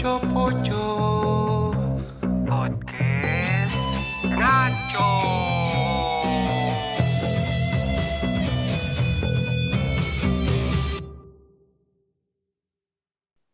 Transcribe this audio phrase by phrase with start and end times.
[0.00, 0.84] Poco-poco
[2.48, 3.76] Podcast
[4.24, 5.12] Ngaco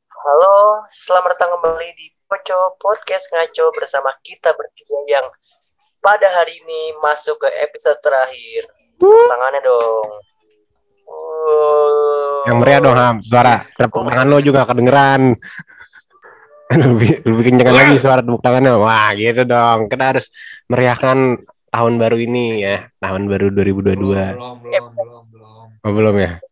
[0.06, 5.26] Halo, selamat datang kembali di Poco Podcast Ngaco bersama kita bertiga yang
[5.98, 8.70] pada hari ini masuk ke episode terakhir.
[9.02, 10.10] Tangannya dong.
[12.46, 15.34] Yang meriah dong Ham, suara tepuk tangan lo juga kedengeran.
[16.74, 18.74] lebih lebih kencang lagi suara tepuk tangannya.
[18.74, 19.86] Wah, gitu dong.
[19.86, 20.26] Kita harus
[20.66, 21.38] meriahkan
[21.70, 23.94] tahun baru ini ya, tahun baru 2022.
[23.94, 26.42] belum belum belum belum belum Oh, belum ya?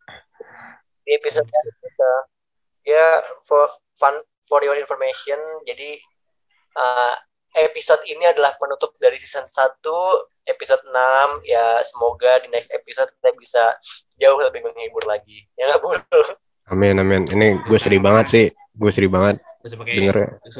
[1.02, 2.12] Di episode kita
[2.86, 3.06] ya
[3.42, 3.66] for
[3.98, 4.14] fun
[4.46, 5.38] for your information.
[5.66, 5.98] Jadi
[6.78, 7.14] uh,
[7.58, 9.82] episode ini adalah penutup dari season 1
[10.44, 13.64] episode 6 ya semoga di next episode kita bisa
[14.18, 15.98] jauh lebih menghibur lagi ya nggak Bul?
[16.70, 17.22] Amin amin.
[17.26, 18.46] Ini gue sedih banget sih.
[18.74, 20.16] Gue sedih banget gak usah pakai denger.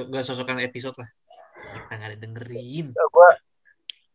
[0.09, 1.09] gak sosokan episode lah.
[1.53, 3.29] Kita nggak ada dengerin gue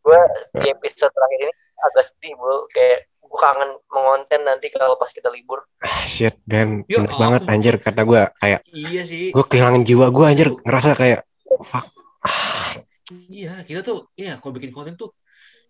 [0.00, 0.20] gue
[0.56, 2.66] di episode terakhir ini agak sedih bro.
[2.66, 5.62] Kayak gue kangen mengonten nanti kalau pas kita libur.
[5.78, 6.82] Ah, shit, Dan.
[6.90, 9.30] Ya bener banget anjir kata gue kayak iya sih.
[9.30, 10.48] gue kehilangan jiwa gue anjir.
[10.58, 11.22] Ngerasa kayak
[11.62, 11.86] fuck.
[13.30, 15.10] iya kita tuh iya kalau bikin konten tuh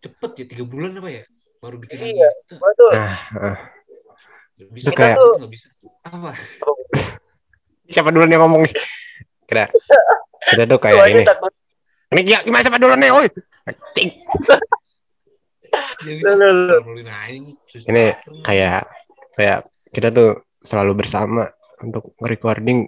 [0.00, 1.22] cepet ya tiga bulan apa ya?
[1.60, 2.28] Baru bikin Iya.
[2.48, 3.56] Tuh, gue tuh Nah, ah.
[4.56, 5.68] nggak bisa Itu kayak- nggak bisa.
[6.08, 6.32] Apa?
[7.90, 8.74] Siapa duluan yang ngomong nih?
[9.50, 9.66] Kita
[10.54, 11.22] kita tuh kayak ini.
[11.26, 11.50] takut
[12.10, 13.10] Ini gimana gimana siapa duluan nih?
[13.10, 13.26] Oi.
[17.86, 18.04] Ini
[18.46, 18.82] kayak
[19.34, 19.58] kayak
[19.90, 21.50] kita tuh selalu bersama
[21.82, 22.86] untuk recording.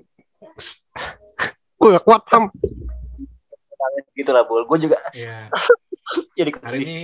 [1.78, 2.46] Gue kuat ham
[4.14, 4.62] gitu lah bul.
[4.70, 4.98] Gue juga.
[5.18, 5.50] Ya
[6.38, 6.98] jadi hari ini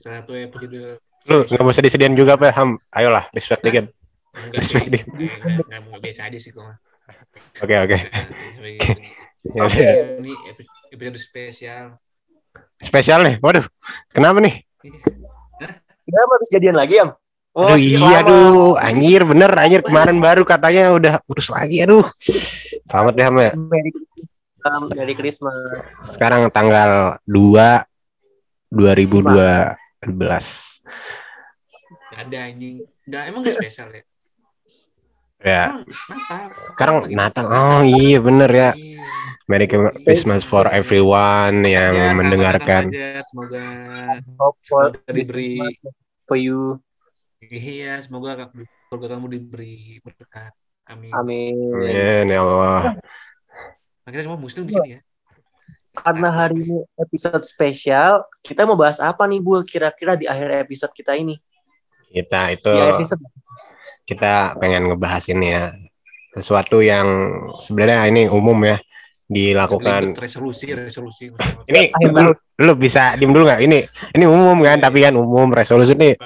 [0.00, 3.92] satu episode lu nggak mau sedih sedihan juga apa ham ayolah respect dikit.
[4.52, 5.04] Respect dia.
[5.04, 6.64] Nggak- biasa aja sih kok.
[7.64, 7.96] Oke oke
[8.58, 9.78] Ya Oke.
[9.80, 10.18] udah.
[10.18, 11.84] ini epi- episode spesial.
[12.82, 13.64] Spesial nih waduh.
[14.10, 14.66] Kenapa nih?
[16.08, 17.14] Ya habis jadian lagi am?
[17.54, 18.74] Aduh iya aduh.
[18.78, 19.80] Anjir bener anjir.
[19.86, 22.06] Kemarin baru katanya udah putus lagi aduh.
[22.90, 23.52] Selamat ya ham ya.
[23.54, 23.90] Merry
[24.66, 25.54] um, Merry Christmas.
[26.02, 27.86] Sekarang tanggal 2
[28.74, 29.22] 2012
[32.08, 32.76] Nggak ada anjing.
[33.06, 34.02] Nggak emang nggak spesial ya
[35.42, 35.82] ya.
[36.08, 36.44] Natal.
[36.72, 37.44] Sekarang Natal.
[37.48, 38.70] Oh iya bener ya.
[38.74, 39.02] Iya.
[39.48, 39.64] Merry
[40.04, 42.92] Christmas for everyone yang Ya, mendengarkan.
[42.92, 43.64] aja, semoga
[44.20, 45.56] semoga diberi
[46.28, 46.76] for you.
[47.40, 48.52] Iya semoga
[48.92, 50.52] keluarga kamu diberi berkat.
[50.84, 51.08] Amin.
[51.16, 51.56] Amin.
[51.56, 53.00] Amin ya Allah.
[54.04, 55.00] Nah, kita semua muslim di sini ya.
[55.96, 60.92] Karena hari ini episode spesial kita mau bahas apa nih bul kira-kira di akhir episode
[60.92, 61.40] kita ini?
[62.12, 63.20] Kita itu di akhir season
[64.04, 65.64] kita pengen ngebahas ini ya
[66.34, 67.06] sesuatu yang
[67.60, 68.76] sebenarnya ini umum ya
[69.28, 71.28] dilakukan resolusi resolusi
[71.68, 72.32] ini lu,
[72.64, 73.84] lu bisa diem dulu nggak ini
[74.16, 76.16] ini umum kan tapi kan umum resolusi ini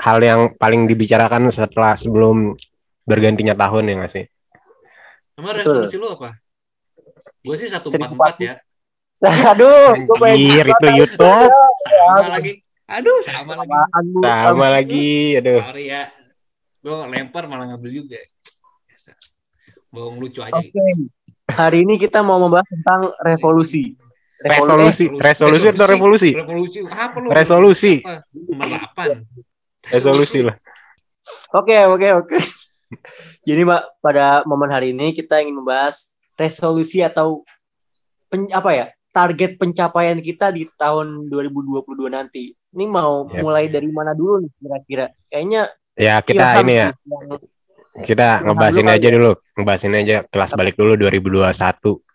[0.00, 2.58] hal yang paling dibicarakan setelah sebelum
[3.06, 4.24] bergantinya tahun ya nggak sih
[5.40, 5.88] Emang Betul.
[5.88, 6.36] resolusi lu apa?
[7.40, 8.54] Gue sih satu empat empat ya.
[9.56, 10.88] aduh anjir itu.
[10.92, 11.48] YouTube
[11.96, 12.52] Sama lagi.
[12.90, 13.72] Aduh, sama lagi.
[13.72, 14.20] Apaan, Bu?
[14.20, 16.02] sama lagi aduh Sorry ya.
[16.80, 18.18] Gue lempar malah ngambil juga.
[18.88, 19.12] Biasa.
[19.92, 20.56] Bohong lucu aja.
[20.56, 20.80] Oke.
[21.50, 23.96] Hari ini kita mau membahas tentang revolusi.
[24.40, 27.28] resolusi resolusi atau revolusi Revolusi apa lu?
[27.28, 28.00] Resolusi.
[28.00, 28.24] Apa?
[28.32, 29.92] Nomor 8.
[29.92, 30.56] resolusi lah
[31.52, 32.36] Oke, oke, oke.
[33.44, 36.08] Jadi, Mbak, pada momen hari ini kita ingin membahas
[36.40, 37.44] resolusi atau
[38.32, 38.86] pen- apa ya?
[39.12, 42.54] Target pencapaian kita di tahun 2022 nanti.
[42.54, 43.42] Ini mau Yap.
[43.44, 45.06] mulai dari mana dulu nih kira-kira?
[45.28, 45.68] Kayaknya
[46.00, 46.88] ya kita Ilham ini ya.
[48.00, 49.32] kita ngebahas dulu ini aja dulu.
[49.60, 51.52] Ngebahas ini aja kelas balik dulu 2021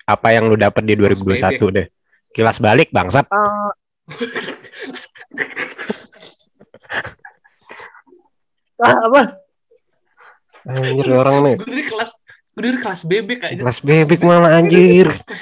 [0.05, 1.87] apa yang lu dapat di 2021 deh.
[2.33, 3.29] Kilas balik bangsat.
[8.75, 8.91] Ah.
[8.91, 9.21] Ah, apa?
[10.65, 11.55] anjir orang nih.
[11.61, 12.11] Gue dari kelas
[12.55, 13.59] gue dari kelas bebek aja.
[13.61, 15.07] kelas bebek malah anjir?
[15.25, 15.41] Kelas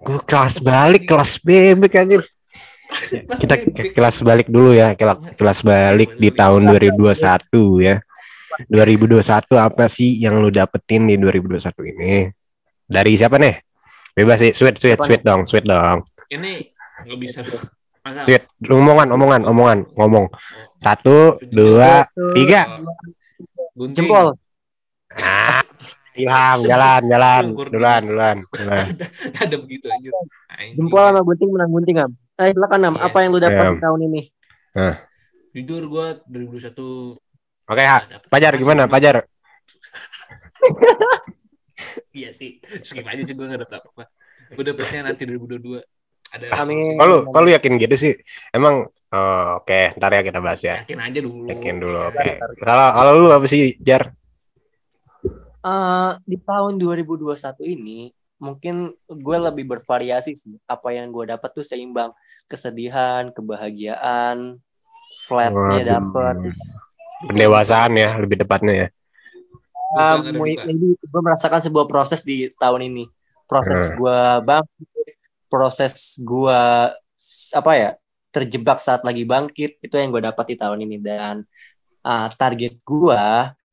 [0.00, 2.22] gue kelas balik kelas bebek anjir.
[2.24, 2.39] Kelas
[3.42, 7.16] kita ke kelas balik dulu ya kelas kelas balik di tahun 2021
[7.80, 7.96] ya
[8.68, 9.24] 2021
[9.56, 12.28] apa sih yang lu dapetin di 2021 ini
[12.84, 13.56] dari siapa nih
[14.12, 16.62] bebas sih sweet sweet sweet dong sweet dong Ini
[17.06, 17.40] nggak bisa.
[18.00, 18.22] Masa?
[18.24, 20.26] sweet omongan omongan omongan ngomong
[20.78, 22.04] satu dua
[22.34, 22.66] tiga
[23.70, 24.04] Gunting.
[24.04, 24.36] Jempol.
[25.16, 25.64] ah
[26.12, 28.86] ilham jalan jalan Gur- duluan duluan duluan.
[29.40, 30.10] Ada begitu aja.
[30.76, 32.12] Jempol sama gunting menang gunting, Am.
[32.40, 32.94] Eh, silakan, Am.
[32.96, 33.04] Iya.
[33.12, 34.22] Apa yang lu dapat di tahun ini?
[35.52, 37.20] Jujur gue 2021
[37.70, 37.98] Oke, Ha.
[38.02, 38.82] nggak dapet Pajar gimana?
[38.88, 39.16] Pajar.
[42.10, 42.58] Iya sih.
[42.82, 44.04] Skip aja sih gue gak dapet apa-apa.
[44.50, 45.78] Gue dapetnya nanti 2022.
[46.34, 46.82] Ada Amin.
[46.82, 46.98] resolusi.
[46.98, 48.12] Kalau kalau yakin gitu sih,
[48.50, 50.82] emang oh, oke, ntar ya kita bahas ya.
[50.82, 51.46] Yakin aja dulu.
[51.46, 52.30] Yakin dulu, oke.
[52.62, 54.10] Kalau kalau lu apa sih, Jar?
[55.60, 57.30] Eh, di tahun 2021
[57.68, 58.10] ini
[58.42, 60.58] mungkin gue lebih bervariasi sih.
[60.66, 62.10] Apa yang gue dapat tuh seimbang.
[62.50, 64.58] Kesedihan, kebahagiaan,
[65.22, 66.34] flatnya dapet.
[67.30, 68.88] Pendewasaan ya, lebih tepatnya ya.
[69.90, 73.10] Duka, Ah, gue merasakan sebuah proses di tahun ini.
[73.46, 73.98] Proses Hmm.
[73.98, 75.14] gue bangkit,
[75.50, 76.60] proses gue
[77.54, 77.90] apa ya
[78.30, 81.42] terjebak saat lagi bangkit itu yang gue dapat di tahun ini dan
[82.06, 83.22] ah, target gue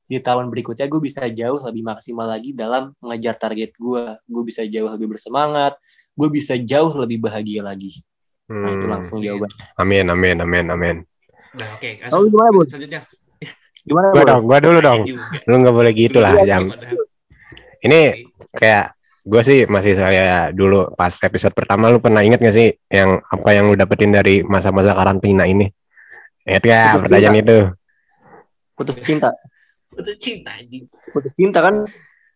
[0.10, 4.18] di tahun berikutnya gue bisa jauh lebih maksimal lagi dalam mengejar target gue.
[4.26, 5.78] Gue bisa jauh lebih bersemangat,
[6.18, 8.02] gue bisa jauh lebih bahagia lagi.
[8.48, 8.94] Nah itu Hmm.
[8.96, 9.50] langsung jawaban.
[9.76, 10.96] Amin, amin, amin, amin.
[11.52, 11.90] Udah oke.
[12.12, 12.66] Oh, gimana, Bun?
[12.68, 13.02] Selanjutnya.
[13.84, 15.00] Gimana Gua dong, gua dulu dong.
[15.04, 15.24] Juga.
[15.48, 16.64] Lu nggak boleh gitu lah, Iya, Jam.
[17.78, 18.00] Ini
[18.52, 18.86] kayak
[19.28, 23.50] gue sih masih saya dulu pas episode pertama lu pernah inget gak sih yang apa
[23.52, 25.68] yang lu dapetin dari masa-masa karantina ini?
[26.48, 27.58] Ingat gak Betul, pertanyaan itu?
[28.72, 29.30] Putus cinta,
[29.92, 30.88] Itu cinta anjing.
[31.12, 31.84] putus cinta kan?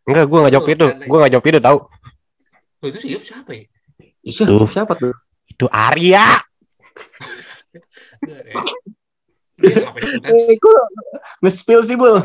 [0.03, 0.87] Enggak, gue nggak jawab itu.
[1.07, 1.77] Gue nggak jawab itu tahu.
[2.81, 3.63] Oh, itu siapa siapa ya?
[4.25, 4.43] Itu.
[4.67, 5.13] Siapa tuh?
[5.61, 6.41] Itu Arya.
[8.25, 8.41] Ya.
[9.61, 10.33] Ikutan?
[10.33, 10.81] Eh, kok
[11.45, 12.17] nge-spill sih, Bul?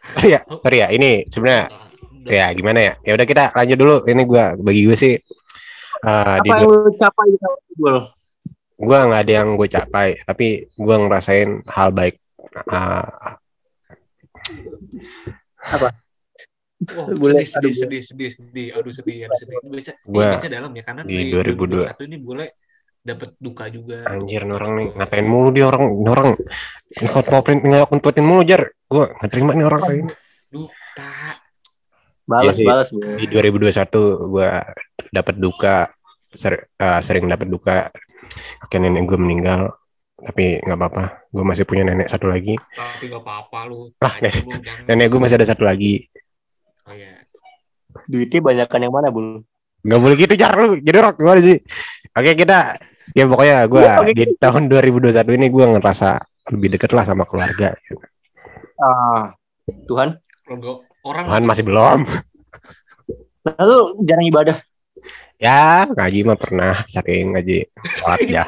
[0.00, 0.88] Sorry ya, sorry ya.
[0.88, 1.68] Ini sebenarnya
[2.24, 2.94] ya gimana ya?
[3.04, 3.96] Ya udah kita lanjut dulu.
[4.08, 5.20] Ini gue bagi gue sih
[6.00, 7.96] eh, di Apa yang lu capai di ini, Bul?
[8.82, 12.16] gue nggak ada yang gue capai, tapi gue ngerasain hal baik.
[12.72, 13.36] Eh,
[16.92, 18.68] Oh, Boleh, sedih, aduh, sedih, sedih, sedih, sedih.
[18.74, 19.56] Aduh, sedih, aduh, sedih.
[19.58, 21.94] Ini Baca, ini Gua baca dalam ya, karena di di 2002.
[21.94, 22.48] 2021 ini boleh
[23.02, 23.96] dapat duka juga.
[24.04, 26.28] Anjir nih orang nih ngatain mulu dia orang ini orang
[26.92, 30.12] ngikut ngopin ngikutin mulu jar gue nggak terima nih orang kayak ini
[30.46, 31.10] Duka.
[32.22, 32.62] Balas, sih.
[32.62, 33.18] balas, Bul.
[33.18, 33.74] di 2021
[34.22, 34.48] gue
[35.10, 35.76] dapat duka
[36.30, 37.90] ser- eh, sering dapat duka
[38.62, 39.74] kakek nenek gue meninggal
[40.14, 43.90] tapi nggak apa-apa gue masih punya nenek satu lagi Tapi gak apa-apa lu.
[43.98, 44.86] Lah, jangan.
[44.86, 46.06] nenek gue masih ada satu lagi
[46.82, 47.22] Oh iya.
[48.04, 49.44] Duitnya banyakan yang mana, Bul?
[49.82, 51.58] nggak boleh gitu jar lu jadi rock gimana sih
[52.14, 52.78] oke kita
[53.18, 54.14] ya pokoknya gue Iya, oke.
[54.14, 56.22] di tahun 2021 ini gue ngerasa
[56.54, 57.74] lebih deket lah sama keluarga
[58.78, 59.34] Ah,
[59.90, 60.22] Tuhan.
[61.02, 62.06] Orang Tuhan masih belum
[63.42, 64.56] Lalu jarang ibadah.
[65.34, 67.66] ya ngaji mah pernah sering ngaji
[67.98, 68.46] sholat ya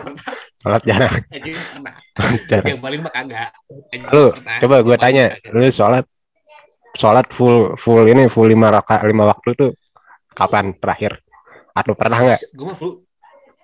[0.63, 1.95] sholat jarang Aja pernah.
[2.47, 3.51] jarang Yang paling mah kagak.
[4.07, 4.31] Lu,
[4.63, 6.07] coba gue tanya lu sholat
[6.95, 9.67] sholat full full ini full lima raka lima waktu itu
[10.31, 11.21] kapan terakhir?
[11.71, 12.41] Atau pernah nggak?
[12.51, 13.03] Gue mah full.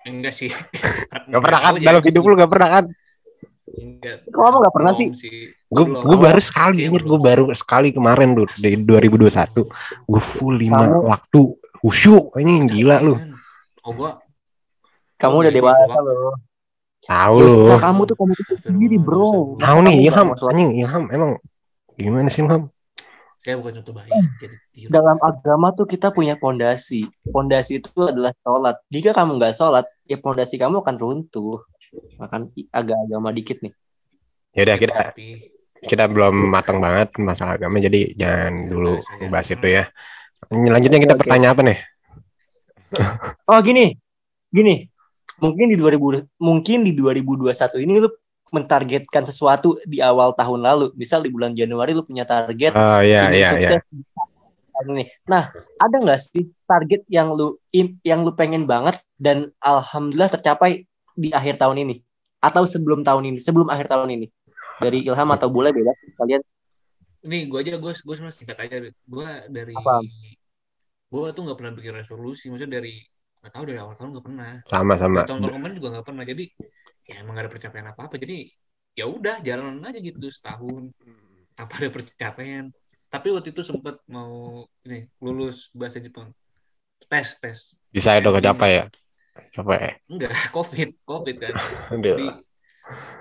[0.03, 0.51] Enggak sih.
[1.31, 1.73] nggak pernah kan?
[1.77, 2.85] Dalam hidup lu nggak pernah kan?
[3.71, 4.17] Enggak.
[4.27, 5.09] Kok kamu nggak pernah sih?
[5.71, 9.31] gue gue baru sekali Iya, inget gue baru sekali kemarin tuh di 2021
[10.03, 11.43] gue full lima Kamu- waktu.
[11.81, 12.37] Khusyuk.
[12.37, 13.15] Ini gila lu.
[13.81, 14.21] Oh gua.
[15.17, 16.35] Kamu Oh, udah jadi dewasa loh.
[17.01, 17.53] tahu lu.
[17.65, 19.57] Dosa kamu tuh kamu tuh sendiri, bro.
[19.57, 20.29] tahu nih Ilham.
[20.35, 21.31] anjing Ilham emang
[21.95, 22.69] gimana sih Ilham
[23.41, 24.13] kayak bukan contoh baik.
[24.39, 24.89] Jadi tiru.
[24.93, 27.09] Dalam agama tuh kita punya pondasi.
[27.25, 28.77] Pondasi itu adalah sholat.
[28.89, 31.65] Jika kamu nggak sholat, ya pondasi kamu akan runtuh.
[32.17, 33.75] Makan agak agama dikit nih.
[34.51, 35.29] ya udah kita Tapi
[35.81, 39.27] kita belum matang banget masalah agama jadi jangan dulu Bahas aja.
[39.31, 39.85] bahas itu ya
[40.51, 41.21] lanjutnya kita Oke.
[41.23, 41.79] pertanyaan apa nih
[43.47, 43.95] Oh gini,
[44.51, 44.91] gini.
[45.39, 48.11] Mungkin di 2000 mungkin di 2021 ini lu
[48.51, 50.87] mentargetkan sesuatu di awal tahun lalu.
[50.99, 53.71] Misal di bulan Januari lu punya target Oh iya iya iya.
[53.79, 54.03] sukses di
[54.81, 55.05] tahun ini.
[55.29, 55.45] Nah,
[55.77, 57.61] ada nggak sih target yang lu
[58.01, 62.01] yang lu pengen banget dan alhamdulillah tercapai di akhir tahun ini
[62.41, 64.27] atau sebelum tahun ini, sebelum akhir tahun ini?
[64.81, 66.41] Dari Ilham atau boleh bebas kalian.
[67.21, 68.77] ini gua aja gua gua sebenarnya singkat aja.
[69.05, 70.01] Gua dari Apa?
[71.13, 72.49] gua tuh nggak pernah bikin resolusi.
[72.49, 73.05] Maksudnya dari
[73.45, 74.51] nggak tahu dari awal tahun nggak pernah.
[74.65, 75.29] Sama sama.
[75.29, 76.25] Tahun tahun kemarin juga nggak pernah.
[76.25, 76.45] Jadi
[77.07, 78.17] ya emang gak ada pencapaian apa apa.
[78.17, 78.51] Jadi
[78.95, 80.91] ya udah jalan aja gitu setahun
[81.55, 82.65] tanpa ada pencapaian.
[83.11, 86.31] Tapi waktu itu sempat mau ini lulus bahasa Jepang
[87.11, 87.59] tes tes
[87.91, 88.85] Bisa itu kecapai ya.
[89.51, 89.97] Ya.
[90.07, 91.55] enggak covid covid kan
[92.05, 92.27] jadi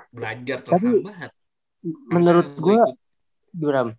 [0.10, 1.32] belajar Tapi, terhambat
[2.12, 2.98] Menurut ikut-
[3.50, 3.96] Duram.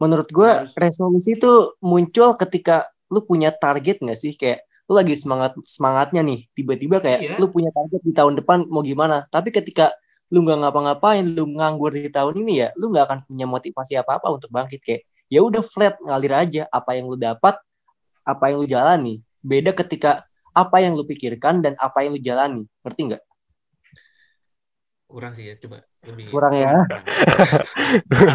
[0.00, 0.72] Menurut gua Harus.
[0.72, 6.50] resolusi itu muncul ketika lu punya target nggak sih kayak lu lagi semangat semangatnya nih
[6.50, 7.34] tiba-tiba kayak Iya.
[7.38, 9.94] lu punya target di tahun depan mau gimana tapi ketika
[10.34, 14.26] lu nggak ngapa-ngapain lu nganggur di tahun ini ya lu nggak akan punya motivasi apa-apa
[14.34, 17.54] untuk bangkit kayak ya udah flat ngalir aja apa yang lu dapat
[18.26, 22.66] apa yang lu jalani beda ketika apa yang lu pikirkan dan apa yang lu jalani
[22.82, 23.22] ngerti nggak
[25.06, 26.80] kurang sih ya coba lebih Kurang ya.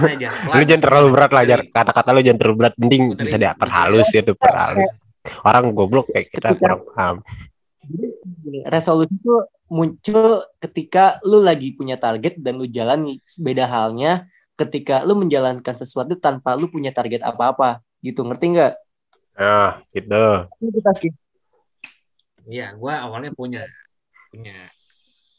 [0.05, 0.29] Aja.
[0.53, 1.62] Lu jangan terlalu berat lah, Jar.
[1.65, 4.91] Kata-kata lu jangan terlalu berat, penting bisa diperhalus ya tuh, perhalus.
[5.41, 7.15] Orang goblok kayak kita Ketika- kurang paham.
[8.65, 9.34] Resolusi itu
[9.67, 13.22] muncul ketika lu lagi punya target dan lu jalani.
[13.38, 17.82] Beda halnya ketika lu menjalankan sesuatu tanpa lu punya target apa-apa.
[18.01, 18.74] Gitu, ngerti nggak?
[19.36, 20.25] Nah, gitu.
[20.62, 21.13] Kita skip.
[22.46, 23.65] Iya, gua awalnya punya
[24.29, 24.53] punya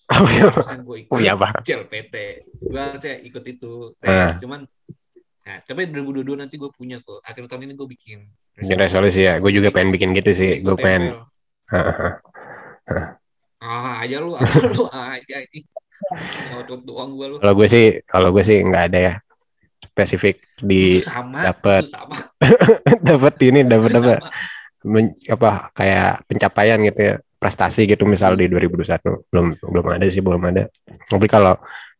[0.06, 0.46] Apa ya?
[0.78, 1.48] gue ikut Punya apa?
[1.62, 2.14] CLPT.
[2.62, 4.38] Gue harusnya ikut itu tes, Ah.
[4.38, 4.62] cuman
[5.46, 7.22] nah, tapi 2022 nanti gue punya kok.
[7.22, 8.18] Akhir tahun ini gue bikin.
[8.58, 9.38] Bikin resolusi ya.
[9.38, 10.58] Gue juga pengen bikin gitu sih.
[10.60, 11.14] Gue pengen.
[13.62, 15.64] Ah aja lu, ah, lu aja ini.
[16.52, 17.36] Ngotot doang gue lu.
[17.38, 19.14] Kalau gue sih, kalau gue sih nggak ada ya
[19.96, 21.84] spesifik di sama, dapat
[23.48, 24.20] ini dapat
[24.84, 30.20] men- apa kayak pencapaian gitu ya prestasi gitu misal di 2021 belum belum ada sih
[30.24, 30.68] belum ada
[31.08, 31.56] tapi kalau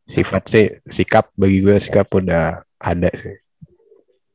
[0.07, 3.37] sifat sih sikap bagi gue sikap udah ada sih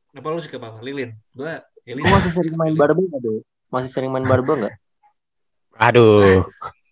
[0.08, 0.76] Kenapa lu suka apa?
[0.78, 1.16] Lilin.
[1.30, 2.04] Gue Lilin.
[2.04, 3.40] Lu masih sering main barbel nggak, Do?
[3.66, 4.74] Masih sering main barbel nggak?
[5.72, 6.44] aduh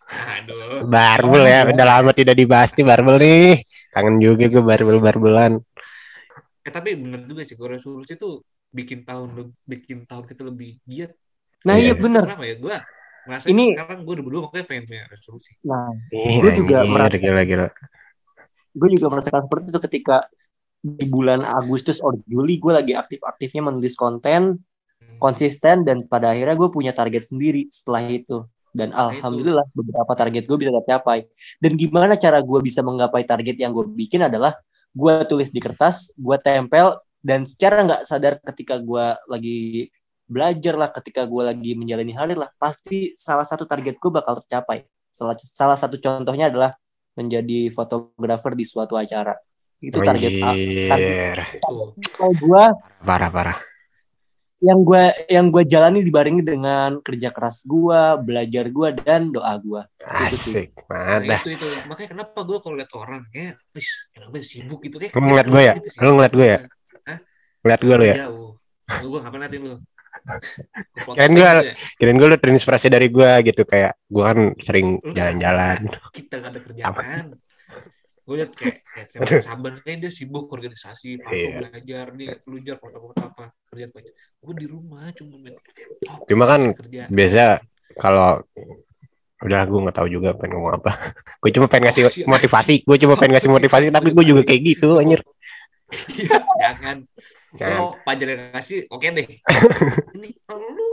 [0.08, 0.88] Aduh.
[0.88, 5.60] barbel ya udah lama tidak dibahas nih barbel nih kangen juga gue barbel barbelan
[6.60, 9.32] Eh tapi bener juga sih, kalau resolusi tuh bikin tahun
[9.64, 11.12] bikin tahun kita lebih giat.
[11.64, 11.82] Nah, Iya.
[11.82, 12.24] iya bener.
[12.24, 12.54] Kenapa ya?
[12.56, 12.76] Gue
[13.24, 15.50] ngerasa Ini- sekarang gue berdua makanya pengen punya resolusi.
[15.64, 17.68] Nah, Ih, Gue juga merasa- gila gila
[18.70, 20.16] gue juga merasakan seperti itu ketika
[20.80, 24.64] di bulan Agustus atau Juli gue lagi aktif-aktifnya menulis konten
[25.20, 28.48] konsisten dan pada akhirnya gue punya target sendiri setelah itu.
[28.72, 29.20] Dan Nah, itu.
[29.20, 31.28] alhamdulillah beberapa target gue bisa tercapai.
[31.60, 34.56] Dan gimana cara gue bisa menggapai target yang gue bikin adalah
[34.96, 39.86] gue tulis di kertas gue tempel dan secara nggak sadar ketika gue lagi
[40.26, 44.88] belajar lah ketika gue lagi menjalani hari lah pasti salah satu target gue bakal tercapai.
[45.12, 46.72] Salah salah satu contohnya adalah
[47.18, 49.34] menjadi fotografer di suatu acara
[49.80, 50.30] itu target.
[50.38, 51.38] Anjir.
[51.58, 51.96] Tuh.
[52.10, 52.64] kalau gue
[53.00, 53.58] parah parah
[54.60, 59.80] yang gue yang gue jalani dibarengi dengan kerja keras gue belajar gue dan doa gue
[60.20, 64.80] asik Nah, mana itu itu makanya kenapa gue kalau lihat orang kayak wis kenapa sibuk
[64.82, 65.72] gitu kayak Lu ngeliat gue ya?
[65.74, 65.88] gitu.
[65.98, 66.58] Lu ngeliat gue ya?
[67.60, 68.50] ngeliat gue lu ya jauh
[68.98, 69.76] lu gue ngapain liatin lu
[71.00, 71.74] Gua Kirain fotoin gua- gitu ya.
[71.96, 75.78] kirain gue lu terinspirasi dari gue gitu kayak gue kan sering jalan-jalan
[76.10, 77.24] kita gak ada kerjaan
[78.30, 78.76] gue liat kayak
[79.10, 81.66] kayak sabar kayak dia sibuk organisasi Iya.
[81.66, 85.58] belajar dia belajar foto-foto apa kerjaan banyak gue di rumah cuma main
[86.30, 87.10] Cuma kan kerja.
[87.10, 87.58] biasa
[87.98, 88.38] kalau
[89.40, 90.92] udah gue nggak tahu juga pengen ngomong apa.
[91.40, 92.84] Gue cuma pengen ngasih motivasi.
[92.84, 95.24] gue cuma pengen ngasih motivasi tapi gue juga kayak gitu anjir.
[96.12, 96.96] Iya, jangan.
[97.56, 97.72] Jangan.
[97.72, 99.26] kalau pajar yang kasih oke deh.
[100.20, 100.88] Ini kalau lu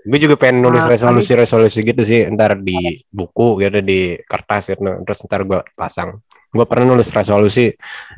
[0.00, 4.80] gue juga pengen nulis Nah, resolusi-resolusi gitu sih ntar di buku gitu di kertas gitu.
[4.80, 6.20] Terus ntar gue pasang.
[6.50, 7.70] Gue pernah nulis resolusi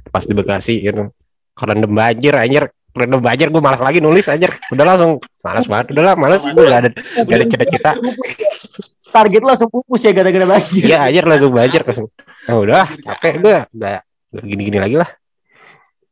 [0.08, 1.10] pas di Bekasi gitu.
[1.52, 2.70] Kerendam banjir anjir.
[2.92, 4.52] Kerendam banjir gue malas lagi nulis anjir.
[4.70, 5.86] Udah langsung malas banget.
[5.96, 6.42] Udah lah malas.
[6.46, 6.90] Gue gak ada
[7.26, 7.90] gak ada cita-cita.
[9.12, 10.82] Target langsung pupus ya gara-gara banjir.
[10.86, 12.08] Iya anjir langsung banjir langsung.
[12.46, 13.96] Ah udah capek gue udah
[14.32, 15.10] udah gini-gini lagi lah.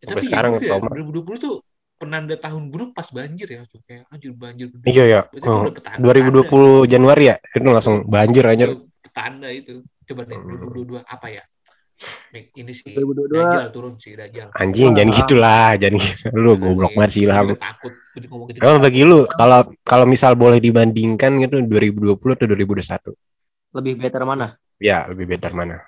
[0.01, 0.89] Sampai tapi sekarang ya, Oktober.
[0.97, 1.57] 2020 tuh
[2.01, 6.89] penanda tahun buruk pas banjir ya kayak anjir banjir iya ya oh, udah petanda, 2020
[6.89, 7.37] Januari ya?
[7.37, 8.73] Itu langsung banjir anjir.
[8.73, 9.85] Itu petanda itu.
[10.09, 11.45] Coba deh 2022 apa ya?
[12.33, 13.37] Ini sih 2022.
[13.37, 16.27] Dajjal turun sih Dajjal anjing jangan gitulah jangan gitu.
[16.33, 17.93] lu goblok banget sih Ilham Gue takut.
[18.17, 18.59] Ngomong gitu.
[18.65, 23.13] Emang bagi lu kalau kalau misal boleh dibandingkan gitu 2020 atau 2021?
[23.71, 24.59] lebih better mana?
[24.83, 25.79] Ya, lebih better mana?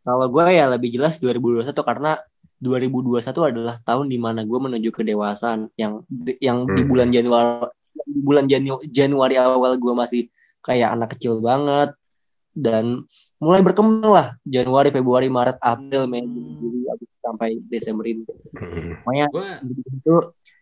[0.00, 2.16] kalau gue ya lebih jelas 2021 karena
[2.60, 6.04] 2021 adalah tahun di mana gue menuju kedewasaan yang
[6.38, 6.88] yang di Hmm.
[6.88, 7.66] bulan Januari
[8.04, 10.22] di bulan Janu- Januari awal gue masih
[10.60, 11.96] kayak anak kecil banget
[12.50, 13.04] dan
[13.36, 19.00] mulai berkembang lah Januari Februari Maret April Mei Juni Juli Agustus sampai Desember ini Hmm.
[19.00, 19.46] Pokoknya gue
[19.90, 20.14] itu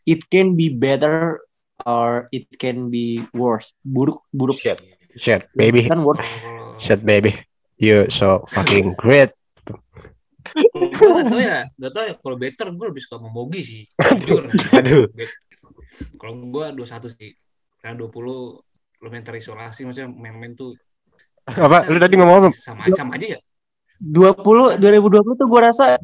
[0.04, 1.42] it can be better
[1.82, 4.78] or it can be worse buruk buruk Shit,
[5.14, 6.22] shit, baby, kan worse
[6.76, 7.34] shit, baby.
[7.78, 9.30] You so fucking great.
[10.54, 13.82] Gue gak tau ya gak tau ya kalau better gue lebih suka sama Mogi sih
[14.22, 15.04] jujur Aduh.
[16.16, 17.30] kalau gue 21 sih
[17.78, 18.10] karena 20
[18.98, 20.74] lumayan terisolasi maksudnya main-main tuh
[21.44, 21.88] Apa?
[21.88, 22.48] Lu tadi ngomong apa?
[22.58, 23.40] sama sama aja ya
[23.98, 24.84] 20 2020
[25.34, 25.96] tuh gue rasa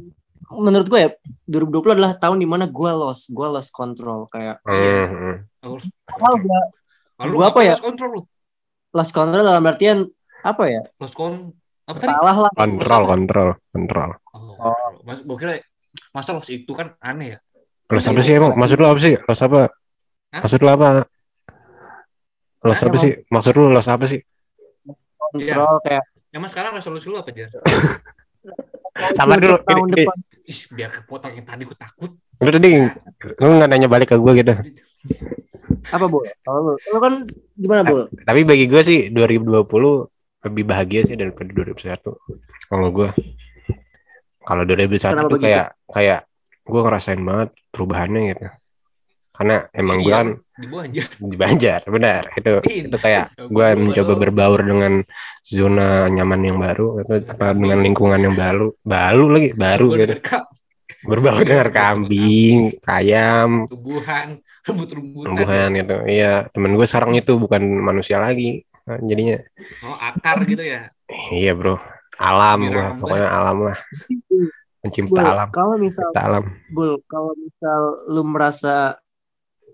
[0.51, 1.11] menurut gue ya
[1.47, 5.37] 2020 adalah tahun di mana gue lost gue lost control kayak Hmm, hmm.
[5.65, 6.35] Awal
[7.31, 7.75] gue apa ya?
[7.75, 8.23] Lost control lu.
[8.91, 9.99] lost control dalam artian
[10.41, 11.51] apa ya Lost con
[11.85, 12.09] apa tadi?
[12.09, 14.11] salah lah Kontrol, kontrol, kontrol.
[14.33, 14.73] Oh,
[15.05, 15.53] Mas, gua kira
[16.17, 17.39] masa lost itu kan aneh ya.
[17.93, 18.57] Los apa sih emang?
[18.57, 19.15] Maksud lu apa sih?
[19.21, 19.61] Los apa?
[20.33, 20.41] Hah?
[20.43, 20.89] Maksud lu apa?
[22.65, 23.13] Los apa sih?
[23.29, 24.21] Maksud lu los apa sih?
[25.35, 27.47] kontrol kayak Emang sekarang resolusi lu apa, Jar?
[29.15, 29.55] Sabar dulu.
[29.55, 30.19] Ini- depan.
[30.45, 32.11] Ih, biar kepotong yang tadi gue takut.
[32.43, 32.69] Lu tadi
[33.39, 34.53] lu nggak nanya balik ke gue gitu.
[35.95, 36.27] Apa bu?
[36.43, 37.15] Kalau lu, lu kan
[37.55, 38.11] gimana bu?
[38.27, 39.63] Tapi bagi gue sih 2020
[40.45, 42.15] lebih bahagia sih daripada 2021.
[42.69, 43.09] Kalau gue,
[44.41, 45.47] kalau 2021 Kenapa tuh begitu?
[45.49, 46.21] kayak kayak
[46.63, 48.47] gue ngerasain banget perubahannya gitu.
[49.35, 51.09] Karena emang gue Iya, kan di Banjar.
[51.19, 52.23] di Banjar, benar.
[52.33, 52.83] Itu Iya.
[52.87, 54.93] itu kayak Ya, gue gua- mencoba berbaur dengan
[55.43, 60.15] zona nyaman yang baru atau apa dengan lingkungan yang baru, baru lagi baru gitu.
[61.05, 65.37] Berbaur dengan kambing, ayam, tumbuhan, rembut-rembutan.
[65.37, 65.97] tumbuhan itu.
[66.07, 68.65] Iya, temen gue sekarang itu bukan manusia lagi.
[68.85, 69.41] Nah, jadinya
[69.81, 70.93] Oh, akar gitu ya.
[71.33, 71.77] Iya bro,
[72.21, 73.01] alam ramah.
[73.01, 73.79] pokoknya alam lah,
[74.85, 76.45] pencipta Bul, alam, kalau misal alam.
[76.69, 77.81] Bul, kalau misal
[78.13, 79.01] lu merasa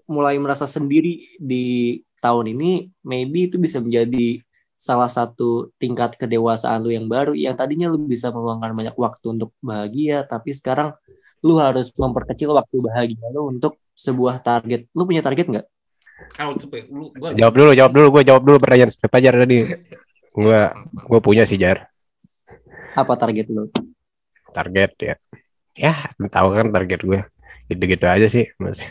[0.07, 4.43] mulai merasa sendiri di tahun ini, maybe itu bisa menjadi
[4.81, 9.51] salah satu tingkat kedewasaan lu yang baru yang tadinya lu bisa meluangkan banyak waktu untuk
[9.63, 10.95] bahagia, tapi sekarang
[11.43, 14.87] lu harus memperkecil waktu bahagia lu untuk sebuah target.
[14.95, 15.67] Lu punya target nggak?
[16.31, 19.35] Kalau tuh Pe, lu gua Jawab dulu, jawab dulu, gue jawab dulu pertanyaan Pak Jar
[19.37, 19.59] tadi.
[20.31, 20.61] Gue,
[20.95, 21.91] gue punya sih Jar,
[22.95, 23.67] Apa target lu?
[24.51, 25.15] target ya.
[25.79, 25.95] Ya,
[26.31, 27.21] tahu kan target gue,
[27.71, 28.51] gitu-gitu aja sih.
[28.59, 28.83] Mas.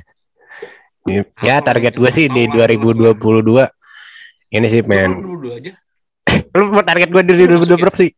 [1.43, 3.67] Ya target gue sih di 2022
[4.50, 5.19] ini sih men.
[5.50, 5.74] Aja.
[6.57, 8.12] Lu mau target gue di 2022 berapa sih?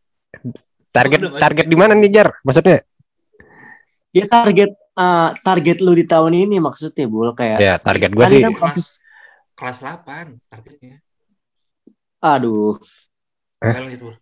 [0.92, 2.28] Target target di mana nih Jar?
[2.44, 2.84] Maksudnya?
[4.12, 8.32] Ya target eh, target lu di tahun ini maksudnya Bul kayak Ya target gue Kan
[8.32, 8.76] sih kan-
[9.62, 10.98] kelas kelas 8 targetnya.
[12.18, 12.82] aduh.
[13.62, 14.10] Gitu.
[14.10, 14.18] Bro.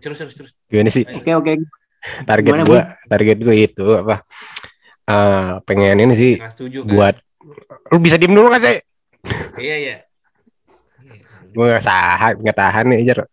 [0.00, 0.52] Terus terus terus.
[0.72, 1.04] gimana sih?
[1.04, 1.52] Oke oke.
[2.24, 4.24] Target Gimana, gue, target gue itu apa?
[5.06, 6.88] Eh pengen ini sih Kelas 7 kan.
[6.88, 7.14] buat
[7.92, 8.78] lu bisa diem dulu gak sih?
[9.60, 9.96] Iya iya.
[11.52, 13.28] Gue gak tahan, gak tahan nih Jar.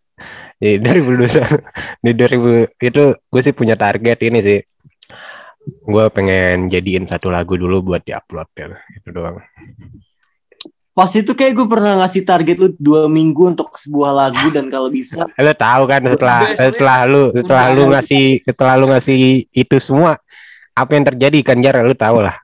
[0.60, 4.60] Di 2021 di 2000 itu gue sih punya target ini sih.
[5.88, 9.40] Gue pengen jadiin satu lagu dulu buat diupload ya, itu doang.
[11.00, 14.92] Pas itu kayak gue pernah ngasih target lu dua minggu untuk sebuah lagu dan kalau
[14.92, 20.20] bisa Lu tahu kan setelah setelah lu setelah lu ngasih setelah lu ngasih itu semua
[20.76, 22.36] apa yang terjadi kan Jar lu tahu lah.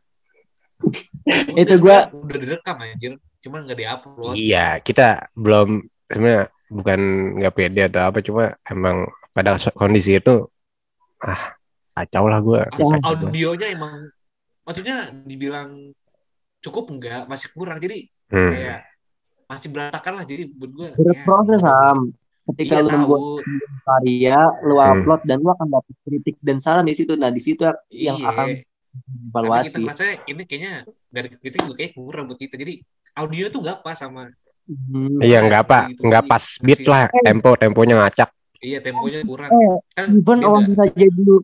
[1.61, 3.20] Itu gua- udah direkam anjir.
[3.44, 4.33] Cuman nggak diupload.
[4.40, 7.00] Iya, kita belum sebenarnya bukan
[7.37, 9.04] nggak pede atau apa cuma emang
[9.37, 10.48] pada kondisi itu
[11.20, 11.52] ah
[11.92, 12.64] kacau lah gue.
[12.72, 12.96] Ya.
[13.04, 14.09] Audionya emang
[14.64, 15.92] maksudnya dibilang
[16.64, 17.85] cukup enggak, masih kurang.
[17.85, 18.50] Jadi Hmm.
[18.50, 18.78] kayak
[19.46, 21.98] masih berantakan lah jadi buat gue berproses Sam.
[22.46, 23.22] Ketika iya, lu membuat
[23.84, 24.90] karya, lu Hmm.
[24.96, 27.14] upload dan lu akan dapat kritik dan saran di situ.
[27.14, 28.28] Nah di situ yang Iya.
[28.28, 29.78] akan Tapi kita evaluasi.
[29.82, 30.72] ngerasa ini kayaknya
[31.06, 32.54] dari kritik juga kayak kurang buat kita.
[32.54, 32.74] Jadi
[33.16, 34.30] audio tuh nggak pas sama
[34.66, 35.18] Hmm.
[35.18, 36.02] Iya nggak apa, Gitu.
[36.02, 38.30] nggak pas beat lah, tempo temponya ngacak.
[38.58, 39.46] iya temponya kurang.
[39.48, 40.46] Eh, Kan even beda.
[40.48, 41.36] orang bisa jadi dulu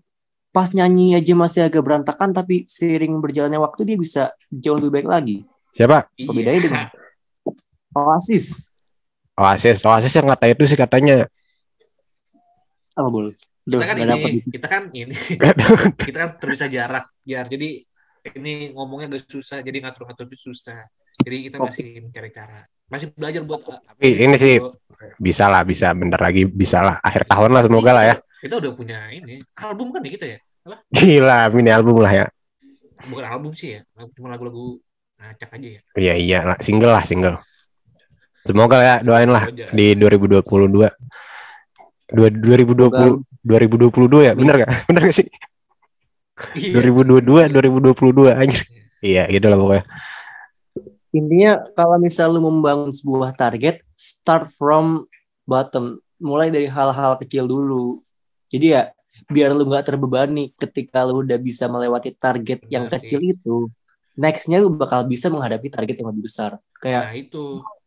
[0.51, 5.09] pas nyanyi aja masih agak berantakan tapi seiring berjalannya waktu dia bisa jauh lebih baik
[5.09, 5.37] lagi.
[5.73, 6.13] Siapa?
[6.15, 6.27] Iya.
[6.29, 6.85] Perbedaannya dengan
[7.93, 8.69] Oasis
[9.33, 11.25] Oasis, Oasis yang kata itu sih katanya
[12.93, 13.33] apa bol?
[13.63, 14.31] Duh, kita kan ini, dapet.
[14.51, 15.15] kita kan ini,
[16.11, 17.47] kita kan terpisah jarak, ya.
[17.47, 17.87] Jadi
[18.35, 20.83] ini ngomongnya agak susah, jadi ngatur-ngatur itu susah.
[21.23, 21.71] Jadi kita Oke.
[21.71, 23.63] masih mencari cara, masih belajar buat.
[23.63, 24.59] Tapi ini sih
[25.23, 26.99] bisa lah, bisa bentar lagi bisa lah.
[27.07, 28.15] Akhir tahun lah semoga lah ya.
[28.43, 30.39] Kita udah punya ini album kan ya kita ya,
[30.91, 32.27] Gila, mini album lah ya.
[33.03, 33.83] bukan album sih ya,
[34.15, 34.79] cuma lagu-lagu
[35.23, 35.81] ngacak aja ya.
[35.95, 37.39] Iya iya lah, single lah single.
[38.43, 40.43] Semoga ya doain lah di 2022.
[42.13, 44.71] Dua, 2020 2022 ya, bener gak?
[44.91, 45.29] Bener gak sih?
[46.59, 46.83] Iya.
[46.83, 48.67] 2022 2022 anjir.
[49.03, 49.85] Iya, gitu lah pokoknya.
[51.13, 55.05] Intinya kalau misal lu membangun sebuah target, start from
[55.45, 58.01] bottom, mulai dari hal-hal kecil dulu.
[58.49, 58.93] Jadi ya
[59.29, 63.69] biar lu nggak terbebani ketika lu udah bisa melewati target yang kecil itu,
[64.18, 66.59] nextnya lu bakal bisa menghadapi target yang lebih besar.
[66.79, 67.44] Kayak Nah itu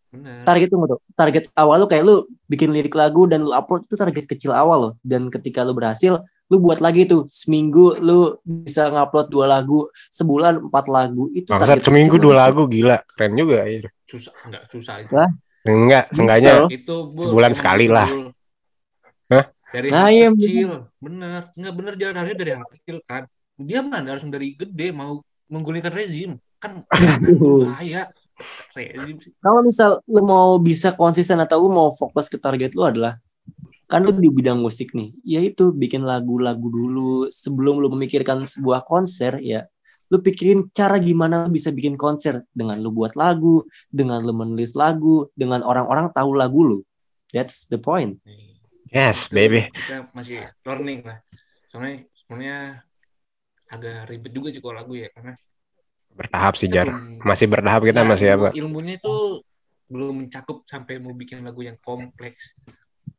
[0.09, 0.43] benar.
[0.47, 2.15] target itu tuh, target awal lu kayak lu
[2.47, 4.93] bikin lirik lagu dan lu upload itu target kecil awal loh.
[5.03, 10.69] Dan ketika lu berhasil, lu buat lagi tuh seminggu lu bisa ngupload dua lagu, sebulan
[10.69, 11.49] empat lagu itu.
[11.51, 13.91] Maksud target seminggu kecil dua lagu gila, keren juga anjir.
[14.05, 15.13] Susah, enggak susah itu.
[15.13, 15.29] Lah,
[15.65, 16.69] Enggak, seenggaknya loh.
[16.69, 18.05] Itu Bul, Sebulan emang sekali lah.
[19.33, 19.45] Hah?
[19.73, 21.49] Dari Nah, hal iya, kecil, bener.
[21.57, 23.23] Nggak bener jalan dari hal kecil kan.
[23.57, 28.10] Dia mana harus dari gede mau menggulingkan rezim kan bahaya.
[28.75, 29.31] Rezim sih.
[29.39, 33.15] kalau misal lu mau bisa konsisten atau lu mau fokus ke target lu adalah
[33.88, 39.39] kan lu di bidang musik nih yaitu bikin lagu-lagu dulu sebelum lu memikirkan sebuah konser
[39.39, 39.63] ya
[40.12, 44.75] lu pikirin cara gimana lu bisa bikin konser dengan lu buat lagu dengan lu menulis
[44.75, 46.79] lagu dengan orang-orang tahu lagu lu
[47.31, 48.19] that's the point
[48.95, 49.67] yes, baby.
[49.75, 51.19] Kita masih learning lah.
[51.67, 52.60] Soalnya sebenarnya
[53.67, 55.34] agak ribet juga sih kalau lagu ya karena
[56.15, 56.88] Bertahap sih jar.
[56.88, 58.47] belum- Masih bertahap kita Nah, masih ilmu- apa?
[58.56, 59.15] Ilmunya itu
[59.86, 62.56] belum mencakup sampai mau bikin lagu yang kompleks.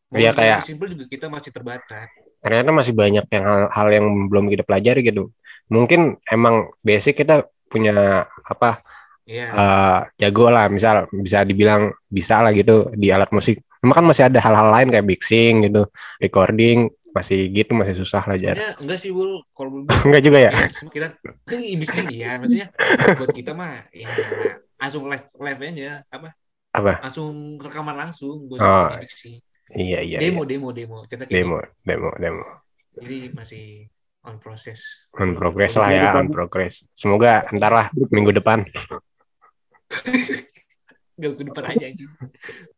[0.08, 2.08] Mau Iya, bikin kayak- simple juga kita masih terbatas.
[2.40, 5.28] Ternyata masih banyak yang hal, hal yang belum kita pelajari gitu.
[5.66, 8.80] Mungkin emang basic kita punya apa
[9.26, 9.46] Iya.
[9.50, 13.60] eh, jago lah misal bisa dibilang bisa lah gitu di alat musik.
[13.82, 18.36] Cuma kan masih ada hal-hal lain kayak mixing gitu, recording masih gitu masih susah lah
[18.36, 18.76] jar.
[18.76, 20.52] Enggak sih Bul, kalau Enggak juga ya?
[20.52, 21.06] ya, semua kita
[21.48, 22.68] kan bisnis iya maksudnya
[23.16, 24.08] buat kita mah ya
[24.76, 26.28] langsung live live aja apa
[26.76, 27.00] Apa?
[27.00, 29.40] langsung rekaman langsung gue Oh, sih
[29.72, 30.18] Iya iya.
[30.20, 30.48] demo iya.
[30.52, 32.44] demo demo Kita kayak Demo, demo, demo.
[33.00, 33.88] jadi masih
[34.26, 36.84] on proses On progress lah ya, on progress.
[36.92, 38.66] Semoga ntar lah minggu depan.
[41.16, 41.86] gak ke depan aja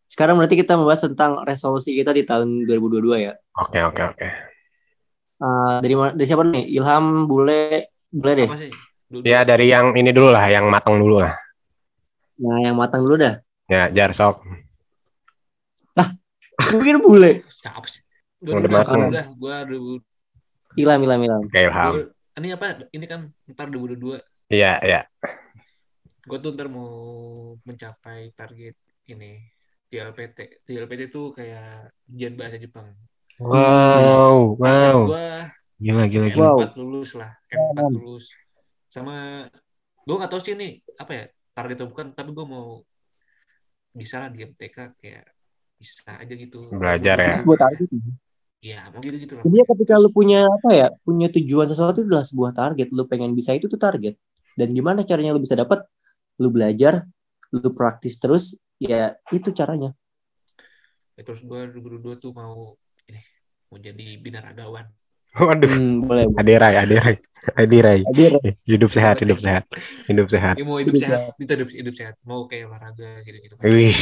[0.08, 3.32] Sekarang berarti kita membahas tentang resolusi kita di tahun 2022 ya.
[3.60, 4.28] Oke oke oke.
[5.38, 6.64] Eh, dari dari siapa nih?
[6.74, 8.48] Ilham, Bule, Bule deh.
[9.22, 11.36] Ya dari yang ini dulu lah, yang matang dulu lah.
[12.40, 13.38] Nah, yang matang dulu dah.
[13.68, 14.42] Ya jar sok.
[16.58, 17.46] Mungkin Bule.
[17.62, 18.02] siapa sih
[18.42, 19.00] Udah udah matang.
[19.14, 19.62] udah gua
[20.74, 21.42] Ilham, Ilham, Ilham.
[21.46, 21.92] Oke Ilham.
[21.94, 24.18] gua- ini apa ini kan ntar 2022
[24.48, 25.00] Iya iya.
[26.22, 26.90] gue tuh ntar mau
[27.66, 29.42] mencapai target ini
[29.88, 32.92] di LPT di LPT itu kayak ujian bahasa Jepang
[33.38, 34.98] Wow wow.
[35.08, 35.28] gue
[35.78, 36.42] Gila gila gila.
[36.42, 36.58] Wow.
[36.58, 38.24] M4 lulus lah M4 lulus
[38.90, 39.46] sama
[40.04, 41.24] gue nggak tahu sih ini apa ya
[41.54, 42.82] target bukan tapi gue mau
[43.94, 45.26] bisa lah di MTK kayak
[45.78, 47.34] bisa aja gitu Belajar ya.
[47.34, 47.88] Sebuah target.
[48.58, 52.02] ya mau gitu gitu lah Jadi ya ketika lu punya apa ya, punya tujuan sesuatu
[52.02, 52.90] itu adalah sebuah target.
[52.90, 54.18] Lu pengen bisa itu tuh target.
[54.58, 55.86] Dan gimana caranya lu bisa dapat?
[56.42, 57.06] Lu belajar,
[57.54, 59.92] lu praktis terus, ya itu caranya.
[61.18, 62.78] Ya, terus gue 2022 tuh mau
[63.10, 63.18] ini
[63.68, 64.86] mau jadi binaragawan
[65.38, 65.68] Waduh.
[65.68, 66.24] Hmm, boleh.
[66.40, 67.14] Adirai adirai
[67.54, 68.00] adirai.
[68.06, 68.32] Hadir.
[68.66, 69.64] Hidup sehat hidup sehat
[70.10, 70.54] hidup sehat.
[70.58, 73.94] ya mau hidup Hidup sehat kita hidup hidup sehat mau kayak olahraga gitu gitu Wih.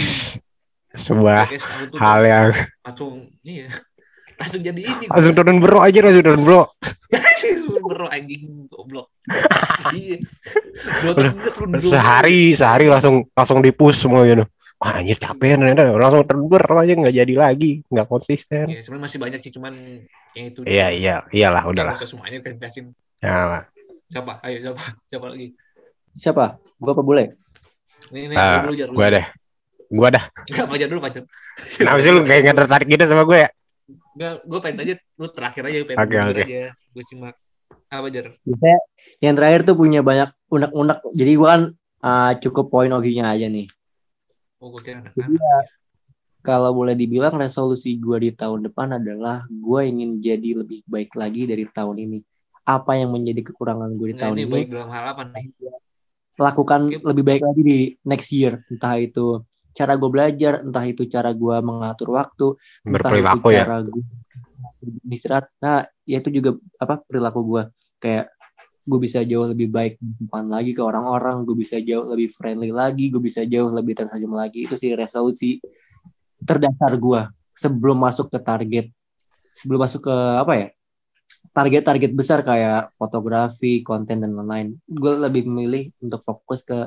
[0.97, 1.45] Sebuah
[2.01, 2.49] hal yang
[2.81, 3.69] langsung iya
[4.37, 6.63] langsung jadi ini langsung turun bro aja langsung turun bro.
[7.09, 9.09] langsung bro anjing goblok
[9.97, 10.17] iya
[11.53, 14.45] turun dua Sehari sehari langsung langsung dipus semua gitu.
[14.77, 18.69] Wah anjir capek ternyata langsung terber aja nggak jadi lagi nggak konsisten.
[18.69, 19.73] ya sebenarnya masih banyak sih cuman
[20.37, 21.95] yang itu Iya iya iyalah Ya, udahlah.
[21.97, 22.93] semuanya kan jelasin
[23.25, 23.65] Ya,
[24.13, 25.57] siapa ayo siapa siapa lagi
[26.17, 26.45] Siapa?
[26.77, 27.27] Gua apa boleh?
[28.13, 29.27] ini ini Ah, lu dulu jar gua deh.
[29.89, 30.25] Gua dah.
[30.53, 31.23] nggak pacar dulu pacar
[31.57, 33.51] Kenapa sih lu kayak nggak tertarik gitu sama gue ya?
[34.17, 36.43] nggak gue pengen aja lu terakhir aja pengen jujur oke.
[36.43, 37.35] aja gue simak
[37.87, 38.27] apa jar
[39.21, 40.99] yang terakhir tuh punya banyak unek-unek.
[41.17, 41.63] Jadi gua kan
[42.03, 43.65] ah, cukup poin of view-nya aja nih.
[44.63, 45.59] Oh gue kira Jadi anak-anak ya,
[46.47, 51.43] kalau boleh dibilang resolusi gue di tahun depan adalah gue ingin jadi lebih baik lagi
[51.51, 52.19] dari tahun ini.
[52.67, 55.47] Apa yang menjadi kekurangan gue di Nggak, tahun ini ini, baik dalam hal apa nih
[56.37, 57.01] lakukan Oke.
[57.01, 58.61] lebih baik lagi di next year.
[58.69, 59.43] Entah itu
[59.73, 62.47] cara gue belajar, entah itu cara gue mengatur waktu,
[62.85, 63.65] entah Berperilaku itu ya.
[63.65, 64.05] cara gue
[65.11, 65.47] istirahat.
[65.61, 67.63] Nah, ya itu juga apa perilaku gue.
[67.97, 68.36] Kayak
[68.87, 72.71] gue bisa jauh lebih baik di depan lagi ke orang-orang, gue bisa jauh lebih friendly
[72.71, 74.71] lagi, gue bisa jauh lebih tersenyum lagi.
[74.71, 75.59] Itu sih resolusi
[76.39, 77.21] terdasar gue
[77.59, 78.87] sebelum masuk ke target,
[79.51, 80.69] sebelum masuk ke apa ya?
[81.51, 84.79] Target-target besar kayak fotografi, konten dan lain-lain.
[84.87, 86.87] Gue lebih memilih untuk fokus ke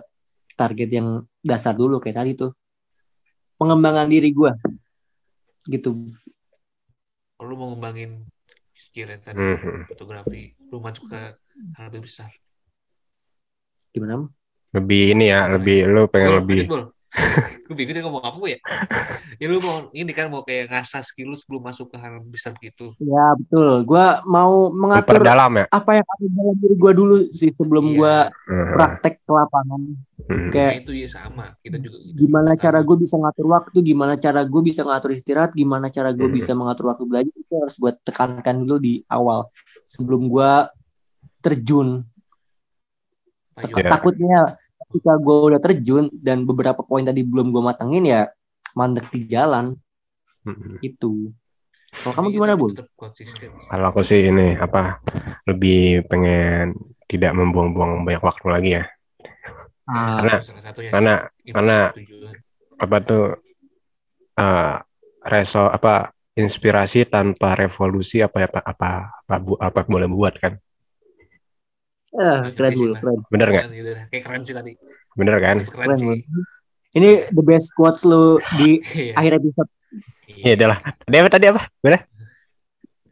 [0.56, 2.56] target yang dasar dulu kayak tadi tuh.
[3.60, 4.52] Pengembangan diri gue.
[5.68, 5.92] Gitu.
[7.44, 8.24] Lu mau ngembangin
[8.72, 9.92] skill yang tadi Mhm.
[9.92, 11.20] fotografi lu masuk ke
[11.76, 12.30] hal lebih besar
[13.90, 14.30] Gimana?
[14.70, 16.84] Lebih ini ya, lebih lu pengen Bol, lebih Bol.
[17.66, 18.58] gue bingung dia ngomong apa ya
[19.42, 22.54] ya lu mau ini kan mau kayak ngasah skill lu sebelum masuk ke hal besar
[22.62, 23.82] gitu Ya betul.
[23.82, 25.66] Gue mau mengatur memperdalam ya.
[25.74, 27.98] apa yang ada dalam diri gue dulu sih sebelum Iya.
[27.98, 28.16] gue
[28.78, 29.82] praktek ke lapangan.
[30.22, 30.50] Mhm.
[30.54, 32.14] Kayak Nah, itu ya sama kita juga gitu.
[32.14, 36.28] gimana cara gue bisa ngatur waktu, gimana cara gue bisa ngatur istirahat, gimana cara gue
[36.30, 36.38] Hmm.
[36.38, 39.50] bisa mengatur waktu belajar itu harus gue tekankan dulu di awal
[39.90, 40.52] sebelum gue
[41.42, 42.06] terjun.
[43.58, 43.90] Iya.
[43.90, 44.40] Takutnya
[44.86, 48.22] ketika gue udah terjun dan beberapa poin tadi belum gue matengin ya
[48.78, 49.74] mandek di jalan
[50.46, 50.80] Mhm.
[50.80, 51.34] itu.
[51.90, 52.70] Kalau kamu gimana bu?
[53.66, 55.02] Kalau aku sih ini apa
[55.50, 56.78] lebih pengen
[57.10, 58.86] tidak membuang-buang banyak waktu lagi ya.
[59.90, 60.42] Ah, Karena-
[60.94, 61.14] Karena
[61.50, 61.90] karena-
[62.80, 63.26] apa tuh
[64.38, 64.76] eh
[65.26, 68.90] reso apa inspirasi tanpa revolusi apa apa apa
[69.28, 70.56] apa, bu- apa boleh buat kan?
[72.10, 72.94] eh, keren Bang.
[72.98, 73.18] keren.
[73.30, 73.64] Bener nggak?
[73.68, 74.72] Kan, gitu kayak keren sih tadi
[75.14, 75.58] Bener kan?
[75.62, 76.20] keren, Keren, sih.
[76.90, 79.14] Ini the best quotes lu di Iya.
[79.14, 79.70] akhir episode.
[80.26, 80.78] Iya adalah.
[80.82, 81.62] Tadi apa tadi apa?
[81.84, 82.02] Bener?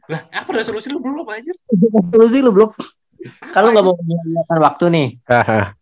[0.07, 1.53] Lah, apa resolusi lu belum anjir?
[1.67, 2.71] Resolusi lu belum.
[3.51, 5.07] Kalau nggak mau menggunakan waktu nih,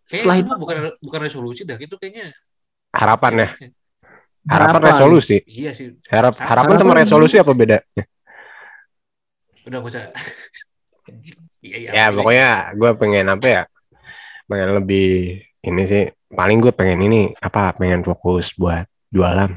[0.10, 2.34] setelah itu bukan bukan resolusi dah, itu kayaknya
[2.90, 3.50] harapan ya.
[4.46, 4.90] Harapan Harapan.
[4.94, 5.38] resolusi.
[5.44, 5.98] Iya sih.
[6.06, 7.78] Harap Harapan harapan sama resolusi apa beda?
[9.66, 10.04] Udah usah.
[11.62, 11.90] Iya, iya.
[11.90, 13.62] Ya pokoknya gue pengen apa ya?
[14.46, 15.08] Pengen lebih
[15.62, 16.06] ini sih.
[16.30, 17.74] Paling gue pengen ini apa?
[17.74, 19.50] Pengen fokus buat jualan.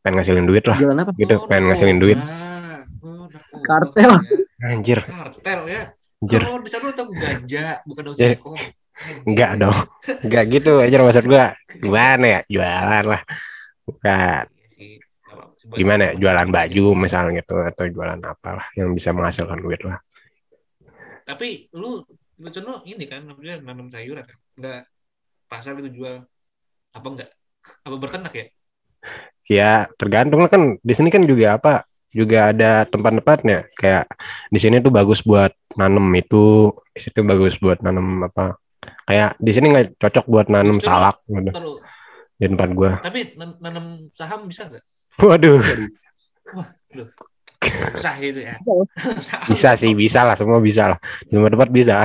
[0.00, 0.76] Pengen ngasilin duit lah.
[0.76, 1.12] jalan apa?
[1.16, 1.36] Gitu.
[1.36, 2.20] Oh, Pengen ngasilin duit.
[2.20, 2.76] narkoba.
[3.00, 3.64] Oh, narkoba.
[3.64, 4.12] Kartel.
[4.12, 4.68] Ya.
[4.68, 5.00] Anjir.
[5.00, 5.82] Kartel ya.
[6.20, 6.40] Anjir.
[6.44, 8.28] Kalau di sana lu tahu ganja, bukan daun Ya.
[8.36, 8.56] singkong.
[9.24, 9.78] Enggak dong.
[10.20, 11.44] Enggak gitu aja maksud gue.
[11.78, 12.40] Gimana ya?
[12.50, 13.22] Jualan lah.
[13.84, 14.44] Bukan.
[14.74, 15.04] Iya
[15.74, 16.12] Gimana ya?
[16.20, 17.56] Jualan baju misalnya gitu.
[17.56, 18.68] Atau jualan apalah.
[18.76, 19.98] Yang bisa menghasilkan duit lah.
[21.24, 24.38] Tapi lu lu ini kan namanya nanam sayuran kan.
[24.60, 24.80] Enggak
[25.48, 26.24] pasar itu jual
[26.92, 27.30] apa enggak?
[27.80, 28.46] Apa bertenak ya?
[29.48, 30.76] Ya tergantung lah kan.
[30.84, 31.88] Di sini kan juga apa?
[32.12, 33.72] Juga ada tempat-tempatnya.
[33.74, 34.04] Kayak
[34.52, 36.70] di sini tuh bagus buat nanam itu.
[36.92, 38.60] Di situ bagus buat nanam apa?
[39.08, 41.80] Kayak di sini nggak cocok buat nanam Justru- salak gitu,
[42.34, 42.90] di tempat gua.
[42.98, 44.84] tapi nan- nanam saham bisa nggak?
[45.22, 45.62] Waduh,
[47.64, 48.54] Susah itu ya.
[49.48, 50.98] Bisa sih, bisa lah, semua bisa lah.
[51.24, 52.04] Di semua tempat bisa.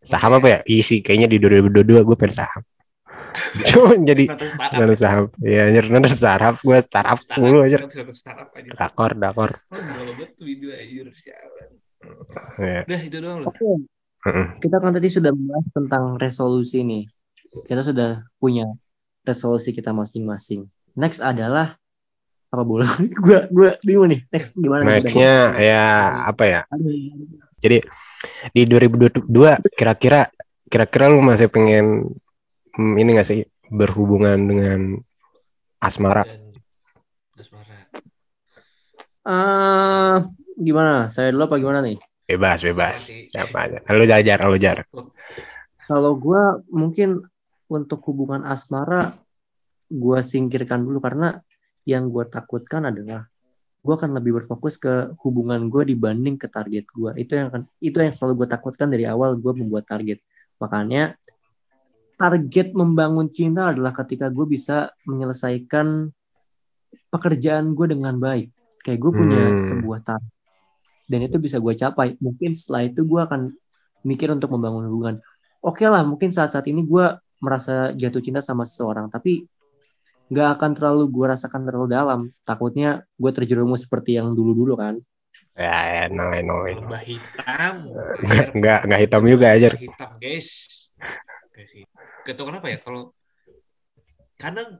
[0.00, 0.58] Saham apa ya?
[0.64, 2.62] Isi kayaknya di 2022 gue pengen saham.
[3.68, 4.24] Cuma jadi
[4.72, 5.24] nanam saham.
[5.44, 7.78] Iya, anjir nanam startup, gue startup Startup, mulu aja.
[7.84, 8.70] nonton startup aja.
[8.72, 9.50] Dakor, dakor.
[9.68, 9.78] Oh.
[12.58, 12.80] Iya.
[12.88, 13.52] Udah itu doang loh.
[14.58, 17.04] Kita kan tadi sudah membahas tentang resolusi nih.
[17.66, 18.68] Kita sudah punya
[19.26, 20.68] resolusi kita masing-masing.
[20.94, 21.78] Next adalah
[22.48, 22.88] apa boleh?
[23.24, 24.20] gua gua bingung nih.
[24.32, 24.82] Next gimana?
[24.88, 25.86] Nextnya ya
[26.28, 26.60] apa ya?
[27.60, 27.84] Jadi
[28.54, 29.28] di 2022
[29.74, 30.30] kira-kira
[30.68, 32.08] kira-kira lu masih pengen
[32.76, 34.80] hmm, ini gak sih berhubungan dengan
[35.80, 36.24] asmara?
[36.24, 36.56] Dan
[37.36, 37.76] asmara.
[39.28, 40.16] Ah,
[40.56, 41.12] gimana?
[41.12, 42.00] Saya dulu apa gimana nih?
[42.28, 43.08] Bebas, bebas.
[43.08, 43.78] Siapa aja.
[43.92, 44.84] Lu jajar, lu jar.
[45.88, 47.24] Kalau gua mungkin
[47.68, 49.12] untuk hubungan asmara
[49.88, 51.40] gua singkirkan dulu karena
[51.88, 53.28] yang gua takutkan adalah
[53.80, 57.16] gua akan lebih berfokus ke hubungan gua dibanding ke target gua.
[57.16, 60.20] Itu yang akan itu yang selalu gua takutkan dari awal gua membuat target.
[60.58, 61.14] Makanya
[62.18, 66.10] target membangun cinta adalah ketika gue bisa menyelesaikan
[67.14, 68.50] pekerjaan gue dengan baik.
[68.82, 69.58] Kayak gue punya Hmm.
[69.70, 70.34] sebuah target
[71.08, 72.18] dan itu bisa gue capai.
[72.20, 73.54] Mungkin setelah itu gue akan
[74.04, 75.16] mikir untuk membangun hubungan.
[75.64, 77.06] Oke lah, mungkin saat-saat ini gue
[77.38, 79.46] merasa jatuh cinta sama seseorang, tapi
[80.28, 82.20] nggak akan terlalu gue rasakan terlalu dalam.
[82.44, 84.94] Takutnya gue terjerumus seperti yang dulu-dulu kan.
[85.58, 86.62] Ya, ya, no, no.
[87.02, 87.90] Hitam.
[88.22, 89.68] Enggak, enggak, enggak hitam juga aja.
[89.74, 90.50] Hitam, guys.
[91.50, 91.82] Oke sih.
[92.22, 93.10] Gak tau kenapa ya kalau
[94.38, 94.78] kadang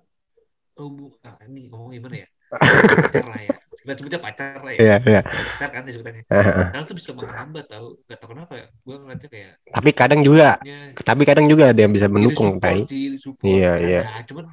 [0.78, 2.28] hubung ah, ini ngomong gimana ya?
[3.26, 3.58] lah ya.
[3.88, 4.80] Kita sebutnya pacar lah ya.
[4.84, 5.20] Iya, iya.
[5.24, 6.22] Pacar kan sebutannya.
[6.28, 7.96] Kadang tuh bisa menghambat tau.
[8.04, 8.66] Gak tau kenapa ya.
[8.84, 12.60] Gue ngeliatnya kayak Tapi kadang juga, nya tapi kadang juga ada yang bisa jadi mendukung,
[12.60, 13.48] support sih, support.
[13.48, 14.00] Iya, Ada, iya.
[14.28, 14.44] Cuman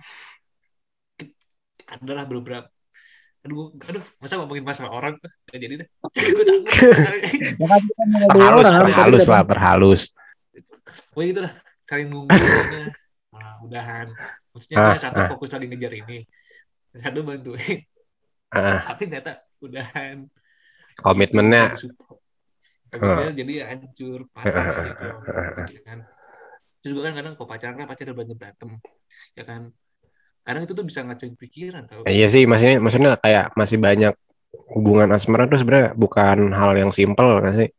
[1.19, 1.36] ke-
[1.91, 2.71] adalah beberapa
[3.45, 5.88] aduh aduh masa ngomongin masalah orang gak jadi deh
[6.34, 6.65] gue takut
[7.62, 7.82] Ya kan,
[8.26, 10.02] Perhalus, perhalus lah, perhalus.
[11.13, 11.54] Pokoknya gitu lah
[11.86, 12.89] saling nunggu nah,
[13.38, 14.08] nah, udahan
[14.50, 15.28] maksudnya Ah, satu ah.
[15.30, 16.26] fokus lagi ngejar ini
[16.98, 17.86] satu bantuin
[18.56, 20.32] Ah, tapi ternyata udahan.
[20.96, 21.76] Komitmennya.
[22.88, 25.06] Komitmennya jadi hancur patah gitu.
[25.76, 26.00] ya kan?
[26.80, 28.70] Terus juga kan kadang kalau pacaran kan pacar udah berantem
[29.36, 29.62] ya kan?
[30.46, 34.13] Kadang itu tuh bisa ngacuin pikiran tau Iya sih, maksudnya maksudnya kayak masih banyak
[34.72, 37.70] hubungan asmara tuh sebenarnya bukan hal yang simpel kan sih?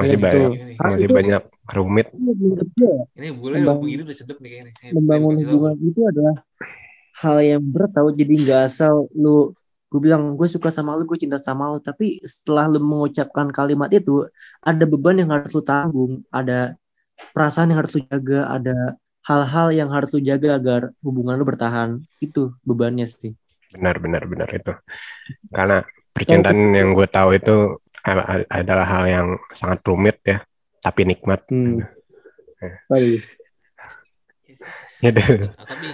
[0.00, 1.42] Masih Iya, banyak Ini, Karena masih itu- banyak
[1.76, 2.06] rumit.
[3.14, 4.72] Ini boleh begini udah sedep nih kayaknya.
[4.96, 5.44] membangun tahu.
[5.44, 6.36] hubungan itu adalah
[7.20, 8.08] hal yang berat tau.
[8.16, 9.52] Jadi nggak asal lu
[9.90, 13.90] gue bilang gue suka sama lu gue cinta sama lu tapi setelah lu mengucapkan kalimat
[13.90, 14.24] itu
[14.62, 16.78] ada beban yang harus lu tanggung ada
[17.34, 18.76] perasaan yang harus lu jaga ada
[19.26, 23.34] hal-hal yang harus lu jaga agar hubungan lu bertahan itu bebannya sih
[23.70, 24.72] Benar, benar, benar itu.
[25.56, 25.78] Karena
[26.10, 27.78] percintaan yang gue tahu itu
[28.50, 30.42] adalah hal yang sangat rumit ya,
[30.82, 31.46] tapi nikmat.
[31.46, 31.84] hmm.
[35.00, 35.16] Nah,
[35.64, 35.88] tapi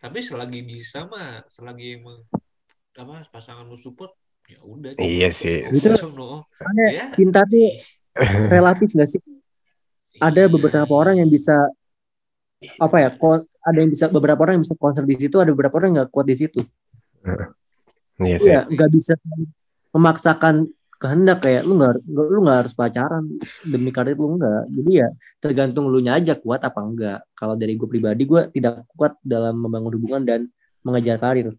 [0.00, 2.26] tapi selagi bisa mah selagi emang
[3.00, 4.12] apa pasangan lu support
[4.50, 5.64] ya udah Iya sih.
[5.70, 6.44] Itu- no.
[6.90, 7.70] Ya cinta tuh
[8.50, 9.20] relatif gak sih
[10.20, 10.50] ada Iya.
[10.50, 11.54] beberapa orang yang bisa
[12.76, 13.08] apa ya
[13.64, 16.12] ada yang bisa beberapa orang yang bisa konser di situ ada beberapa orang yang nggak
[16.12, 16.60] kuat di situ
[18.20, 18.50] Iya sih.
[18.52, 19.16] Iya, nggak bisa
[19.96, 20.68] memaksakan
[21.00, 23.24] kehendak kayak lu nggak lu nggak harus pacaran
[23.64, 24.68] demi karir lu nggak.
[24.68, 25.08] Jadi ya
[25.40, 27.24] tergantung lu nya aja kuat apa enggak.
[27.32, 30.40] Kalau dari gue pribadi gue tidak kuat dalam membangun hubungan dan
[30.84, 31.56] mengejar karir.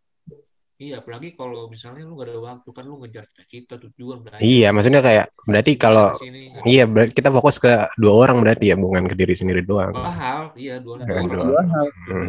[0.81, 4.41] Iya, apalagi kalau misalnya lu gak ada waktu kan lu ngejar cita-cita tujuan belajar.
[4.41, 7.69] Iya, maksudnya kayak berarti kalau Sini, iya berarti kita fokus ke
[8.01, 9.93] dua orang berarti ya, bukan ke diri sendiri doang.
[9.93, 11.21] dua hal, iya dua, dua dua.
[11.21, 11.29] orang.
[11.37, 11.85] Dua hal.
[12.09, 12.21] Dua.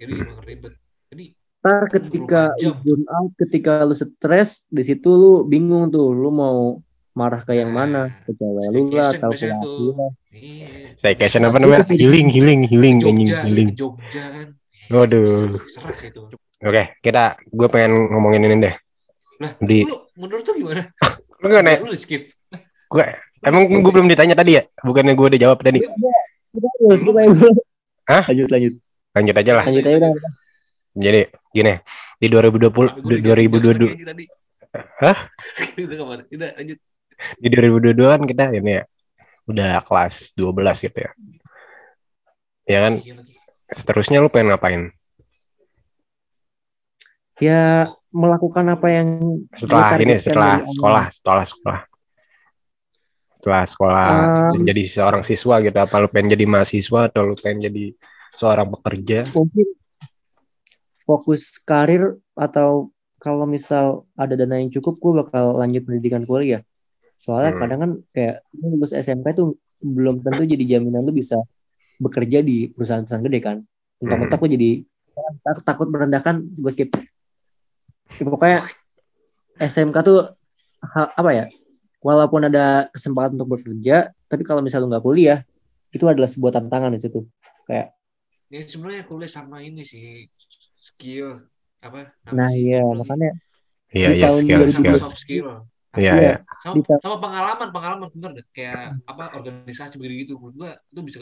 [0.00, 0.72] Jadi emang ribet.
[1.12, 1.24] Jadi
[1.60, 2.72] Ntar ketika 24 jam.
[2.72, 6.80] lu burn out, ketika lu stres, di situ lu bingung tuh, lu mau
[7.12, 10.10] marah ke yang mana, ke cewek lu lah, atau ke laki lah.
[10.32, 10.68] iya.
[10.96, 11.84] Staycation apa namanya?
[11.92, 13.68] Healing, healing, healing, Jogja, healing.
[13.68, 14.46] ke Jogja kan.
[14.88, 15.60] Waduh.
[15.68, 16.32] Serah sih itu.
[16.60, 18.74] Oke, kita gue pengen ngomongin ini deh.
[19.40, 20.82] Nah, Di lu menurut lu gimana?
[21.40, 21.78] lu nggak nih?
[21.80, 22.28] Lu skip.
[22.92, 23.04] Gue
[23.40, 24.62] emang gue belum ditanya tadi ya?
[24.84, 25.80] Bukannya gue udah jawab tadi?
[28.04, 28.28] Hah?
[28.28, 28.74] Lanjut, lanjut.
[29.16, 29.64] Lanjut aja lah.
[29.64, 30.12] Lanjut aja udah.
[31.00, 31.20] Jadi
[31.54, 31.74] gini,
[32.20, 34.24] di 2020 Tapi gua udah jawab 2022 lagi tadi.
[35.00, 35.18] Hah?
[35.82, 36.78] Udah lanjut.
[37.36, 38.84] di 2022 kan kita ini ya
[39.50, 41.10] udah kelas 12 gitu ya.
[42.70, 43.18] Ya kan, Iya
[43.70, 44.82] seterusnya lu pengen ngapain?
[47.40, 49.08] Ya melakukan apa yang
[49.56, 51.80] Setelah ini, setelah sekolah, setelah sekolah.
[53.40, 54.06] Setelah sekolah
[54.52, 57.84] Um, jadi seorang siswa gitu, apa lu pengen jadi mahasiswa atau lu pengen jadi
[58.36, 59.24] seorang pekerja?
[59.32, 59.66] mungkin
[61.00, 66.62] fokus karir atau kalau misal ada dana yang cukup gue bakal lanjut pendidikan kuliah
[67.16, 67.60] soalnya Hmm.
[67.60, 71.36] kadang kan kayak lu lulus SMP tuh belum tentu jadi jaminan lu bisa
[71.98, 73.56] bekerja di perusahaan-perusahaan gede kan
[73.98, 74.70] mentang-mentang gue jadi
[75.44, 76.90] tak- takut merendahkan gue skip
[78.18, 78.58] Ya, pokoknya
[79.60, 80.18] SMK tuh
[81.20, 81.44] apa ya
[82.00, 85.44] walaupun ada kesempatan untuk bekerja tapi kalau misal lu nggak kuliah
[85.92, 87.20] itu adalah sebuah tantangan di situ
[87.68, 87.92] kayak
[88.50, 90.26] Ya sebenarnya kuliah sama ini sih
[90.74, 91.38] skill
[91.78, 92.10] apa?
[92.26, 92.66] apa nah sih?
[92.66, 93.30] iya makanya
[93.90, 94.70] Iya, iya, skill, 2022.
[94.78, 94.98] skill.
[95.02, 95.46] soft skill.
[95.98, 96.14] Iya, Iya.
[96.22, 96.34] iya.
[96.62, 98.46] Sama, sama pengalaman, pengalaman bener deh.
[98.54, 100.32] Kayak apa organisasi begitu gitu.
[100.38, 101.18] Menurut gua itu bisa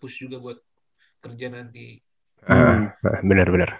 [0.00, 0.58] push juga buat
[1.20, 2.00] kerja nanti.
[2.48, 3.70] Ah, benar, benar.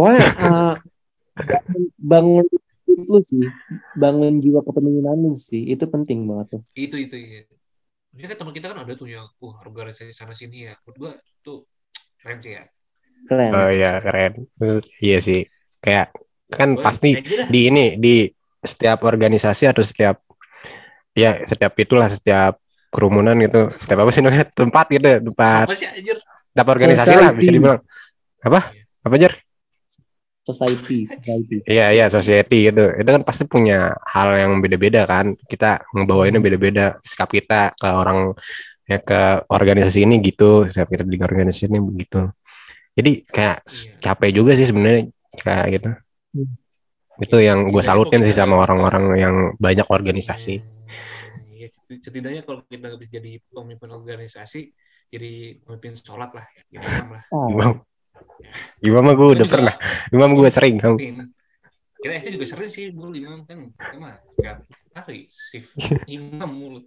[0.00, 0.74] Pokoknya uh,
[1.36, 2.46] bangun bangun
[2.88, 3.44] lu sih
[3.94, 7.44] bangun jiwa kepemimpinan lu sih itu penting banget tuh Itu itu iya.
[8.10, 10.74] Maksudnya kan teman kita kan ada tuh yang uh organisasi sana sini ya.
[10.82, 11.62] Menurut gua tuh
[12.18, 12.66] keren sih ya.
[13.28, 14.50] keren Oh iya, keren.
[14.98, 15.46] Iya sih.
[15.78, 16.10] Kayak
[16.50, 17.14] kan Gua pasti
[17.46, 18.26] di ini di
[18.60, 20.26] setiap organisasi atau setiap
[21.14, 22.58] ya setiap itulah setiap
[22.90, 26.18] kerumunan gitu setiap apa sih namanya tempat gitu tempat Apa sih anjir?
[26.50, 27.54] setiap organisasi lah bisa Society.
[27.62, 27.80] dibilang
[28.42, 28.60] apa
[29.06, 29.32] apa jar
[30.44, 31.56] society society.
[31.68, 32.90] Iya iya society gitu.
[32.96, 35.36] Itu kan pasti punya hal yang beda-beda kan.
[35.36, 36.98] Kita ngebawainnya beda-beda.
[37.04, 38.34] Sikap kita ke orang
[38.88, 40.66] ya ke organisasi ini gitu.
[40.66, 42.30] Sikap kita di organisasi ini begitu
[42.94, 43.92] jadi kayak Iya.
[44.02, 45.08] capek juga sih sebenarnya
[45.40, 45.90] kayak gitu.
[46.30, 46.54] Hmm.
[47.20, 50.56] itu yang gue Setidaknya salutin sih sama orang-orang yang banyak organisasi.
[50.64, 51.68] Hmm, ya,
[52.00, 54.72] setidaknya kalau kita bisa jadi pemimpin organisasi,
[55.12, 57.22] jadi pemimpin sholat lah, ya, imam lah.
[57.28, 57.76] ah,
[58.82, 59.74] imam imam gue udah Juga pernah
[60.10, 60.94] imam gue sering Ham.
[60.96, 61.28] pemimpin.
[62.00, 63.58] Kita itu juga sering sih dulu imam kan,
[64.40, 64.56] kan
[64.96, 65.76] apa ya, shift
[66.08, 66.80] imam mulu.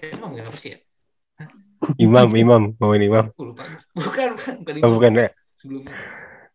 [0.00, 0.78] Emang nggak apa sih ya?
[2.04, 3.64] imam imam mau ini imam lupa.
[3.96, 4.92] Bukan, bukan, oh, imam.
[5.00, 5.92] bukan ya Sebelumnya.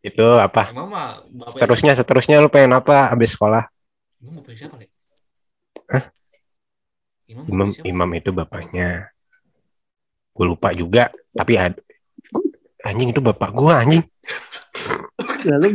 [0.05, 3.65] itu apa Imam mah bapak seterusnya seterusnya lu pengen apa habis sekolah
[4.21, 4.87] Imam mau siapa, Le?
[5.89, 6.03] Hah?
[7.25, 9.09] Imam, imam imam itu bapaknya
[10.35, 11.73] gue lupa juga tapi ad...
[12.85, 14.03] anjing itu bapak gue anjing
[15.45, 15.67] lalu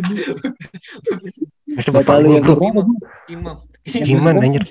[1.71, 2.57] itu bapak bapak lu yang bro
[3.27, 3.57] Imam.
[3.85, 4.65] gimana anjir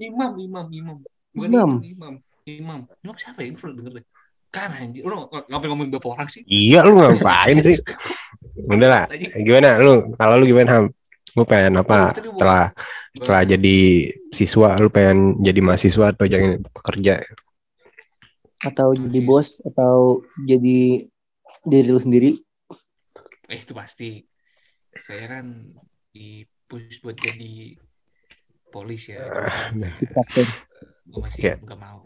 [0.00, 0.96] Imam, imam, imam.
[1.36, 1.70] Bukan Imam.
[1.84, 2.14] imam, imam.
[2.48, 2.80] Imam.
[2.88, 3.52] Imam siapa ya?
[3.52, 4.04] Gue pernah denger deh.
[4.48, 6.40] Kan anjir, lu ng- ngapain ngomongin berapa orang sih?
[6.48, 7.76] iya lu ngapain sih
[8.66, 9.04] udah lah
[9.36, 10.84] gimana lu kalau lu gimana ham
[11.36, 12.64] lu pengen apa gua- setelah
[13.12, 13.78] setelah jadi
[14.32, 17.20] siswa lu pengen jadi mahasiswa atau jangan pekerja
[18.60, 21.08] atau jadi bos atau jadi
[21.66, 22.32] diri lu sendiri
[23.50, 24.22] Eh, itu pasti.
[24.94, 25.74] Saya kan
[26.14, 27.74] di push buat jadi
[28.70, 29.26] polis ya.
[29.80, 29.90] nah.
[30.14, 30.46] kapten
[31.10, 31.52] Gue masih Oke.
[31.66, 31.98] nggak mau.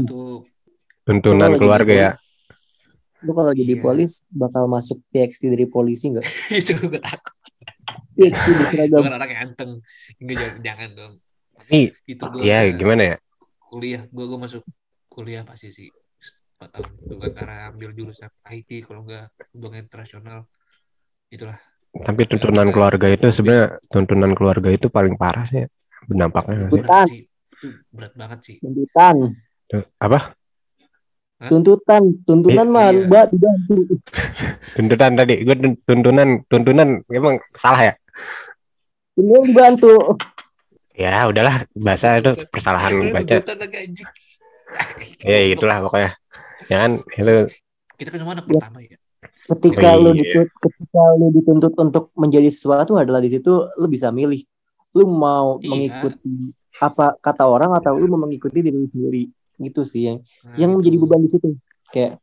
[0.00, 0.48] Itu
[1.04, 2.12] tuntunan keluarga jadi ya
[3.24, 3.82] lu kalau jadi Iya.
[3.82, 6.26] polis bakal masuk TXT dari polisi nggak
[6.64, 7.34] itu gue takut.
[8.16, 9.70] TXT di seragam kan orang ganteng.
[10.20, 11.12] Enggak jangan, jangan dong.
[11.72, 13.16] Ih, Itu gue ya gimana ya
[13.68, 14.02] kuliah.
[14.08, 14.62] Gue gue masuk
[15.16, 15.88] kuliah pasti sih.
[16.60, 20.44] 4 tahun itu antara ambil jurusan IT kalau enggak hubungan internasional.
[21.32, 21.56] Itulah.
[21.96, 25.64] Tapi tuntunan keluarga itu sebenarnya tuntunan keluarga itu paling parah sih.
[26.04, 26.76] Berdampaknya nggak sih?
[26.76, 27.08] Tuntutan.
[27.08, 27.24] berat sih
[27.56, 28.56] itu berat banget sih.
[28.60, 29.16] Tuntutan.
[29.96, 30.18] Apa?
[31.48, 32.02] Tuntutan.
[32.24, 33.22] Tuntunan Eh, mah iya.
[33.28, 33.74] dibantu.
[34.76, 35.34] Tuntutan tadi.
[35.44, 37.94] Gue tuntunan tuntunan emang salah ya?
[39.16, 39.92] Tuntunan dibantu.
[40.96, 41.64] Ya udahlah.
[41.76, 43.40] Bahasa itu kesalahan baca.
[43.40, 44.08] Tuntutan agak anjing.
[45.22, 46.10] Ya itulah pokoknya.
[46.66, 47.36] Ya kan itu
[47.96, 48.96] kita kan cuma anak pertama ya.
[49.46, 50.18] Ketika Oh, lu iya.
[50.20, 54.42] dituntut ketika lu dituntut untuk menjadi sesuatu adalah di situ lu bisa milih.
[54.92, 55.68] Lu mau Iya.
[55.70, 59.30] mengikuti apa kata orang atau lu mau mengikuti diri lu sendiri.
[59.56, 61.48] Gitu sih yang Nah, yang menjadi beban di situ.
[61.88, 62.18] Kayak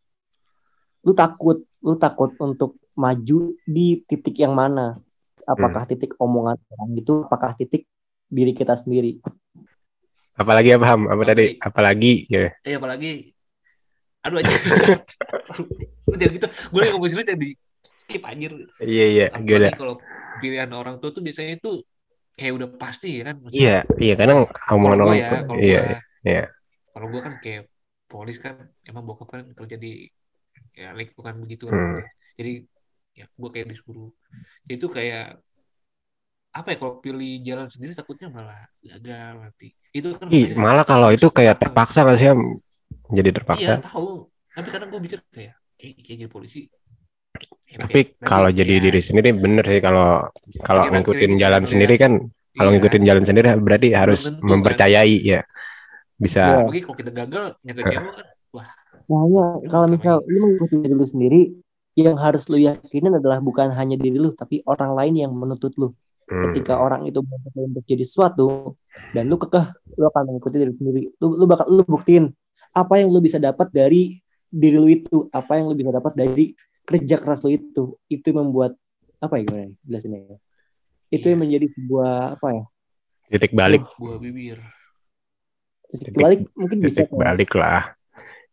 [1.02, 5.00] lu takut lu takut untuk maju di titik yang mana?
[5.44, 7.84] Apakah titik omongan orang itu apakah titik
[8.32, 9.20] diri kita sendiri
[10.34, 11.02] Apalagi apa Ham?
[11.06, 11.46] Apa Apalagi- tadi?
[11.62, 12.46] Apalagi ya.
[12.66, 13.12] Eh apalagi
[14.24, 14.50] aduh aja.
[16.10, 16.48] Lu gitu.
[16.72, 17.50] Gue lagi ngomong serius jadi
[18.00, 18.52] skip anjir.
[18.82, 19.70] Iya iya, gila.
[19.76, 19.96] Kalau
[20.42, 21.84] pilihan orang tua tuh biasanya itu
[22.34, 23.36] kayak udah pasti ya kan.
[23.54, 25.56] Iya, iya kadang kalau omongan orang ya, tua.
[25.60, 25.82] Iya,
[26.26, 26.44] iya.
[26.94, 27.64] Kalau gue kan kayak
[28.10, 28.56] polis kan
[28.86, 30.08] emang bokap kan kerja di
[30.74, 32.02] ya lingkungan begitu Hmm.
[32.02, 32.06] lah.
[32.40, 32.66] Jadi
[33.14, 34.10] ya gue kayak disuruh.
[34.66, 35.38] Jadi itu kayak
[36.54, 39.74] apa ya kalau pilih jalan sendiri takutnya malah gagal nanti.
[39.94, 42.28] Itu kan Ih, malah kalau itu kayak terpaksa nggak sih?
[43.14, 43.74] Jadi Iya terpaksa.
[43.86, 44.26] tahu.
[44.54, 46.62] Tapi kadang gue mikir kayak kayak, kayak jadi polisi.
[47.70, 50.22] ya, Tapi kayak- kalau jadi ya, diri sendiri bener sih kalau
[50.62, 51.72] kalau ngikutin gitu jalan ngeliat.
[51.74, 52.12] sendiri kan
[52.54, 52.76] kalau iya.
[52.78, 54.50] ngikutin jalan sendiri berarti harus tentu kan.
[54.50, 55.42] mempercayai ya.
[56.18, 56.58] Bisa Iya.
[56.66, 58.28] Apalagi kalau kita gagal nyangka cewek kan
[59.04, 61.42] Makanya kalau misal lu mengikuti diri lu sendiri,
[62.00, 65.92] yang harus lu yakinin adalah bukan hanya diri lu, tapi orang lain yang menuntut lu.
[66.26, 67.20] Hmm, Ketika orang itu
[67.54, 68.78] untuk jadi sesuatu
[69.12, 69.66] dan lu kekeh,
[69.96, 71.02] lu akan mengikuti diri sendiri.
[71.18, 72.32] Lu, lu bakal lu buktiin
[72.72, 74.18] apa yang lu bisa dapat dari
[74.48, 76.54] diri lu itu, apa yang lu bisa dapat dari
[76.84, 77.84] kerja keras lu itu.
[78.06, 78.76] Itu yang membuat
[79.18, 80.38] apa ya gimana ya jelasinnya ya?
[81.10, 81.44] Itu yang Iya.
[81.46, 82.64] menjadi sebuah apa ya?
[83.24, 84.60] titik balik, buah bibir.
[85.90, 87.98] Titik Titik- balik mungkin bisa titik balik lah.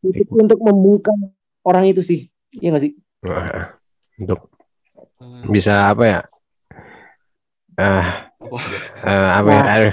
[0.01, 1.17] titik untuk membungkam
[1.61, 2.33] orang itu sih.
[2.51, 2.93] Iya gak sih?
[4.17, 4.49] Untuk
[5.49, 6.21] bisa apa ya?
[7.81, 8.07] Ah,
[9.09, 9.63] eh, apa ya?
[9.75, 9.93] Aduh,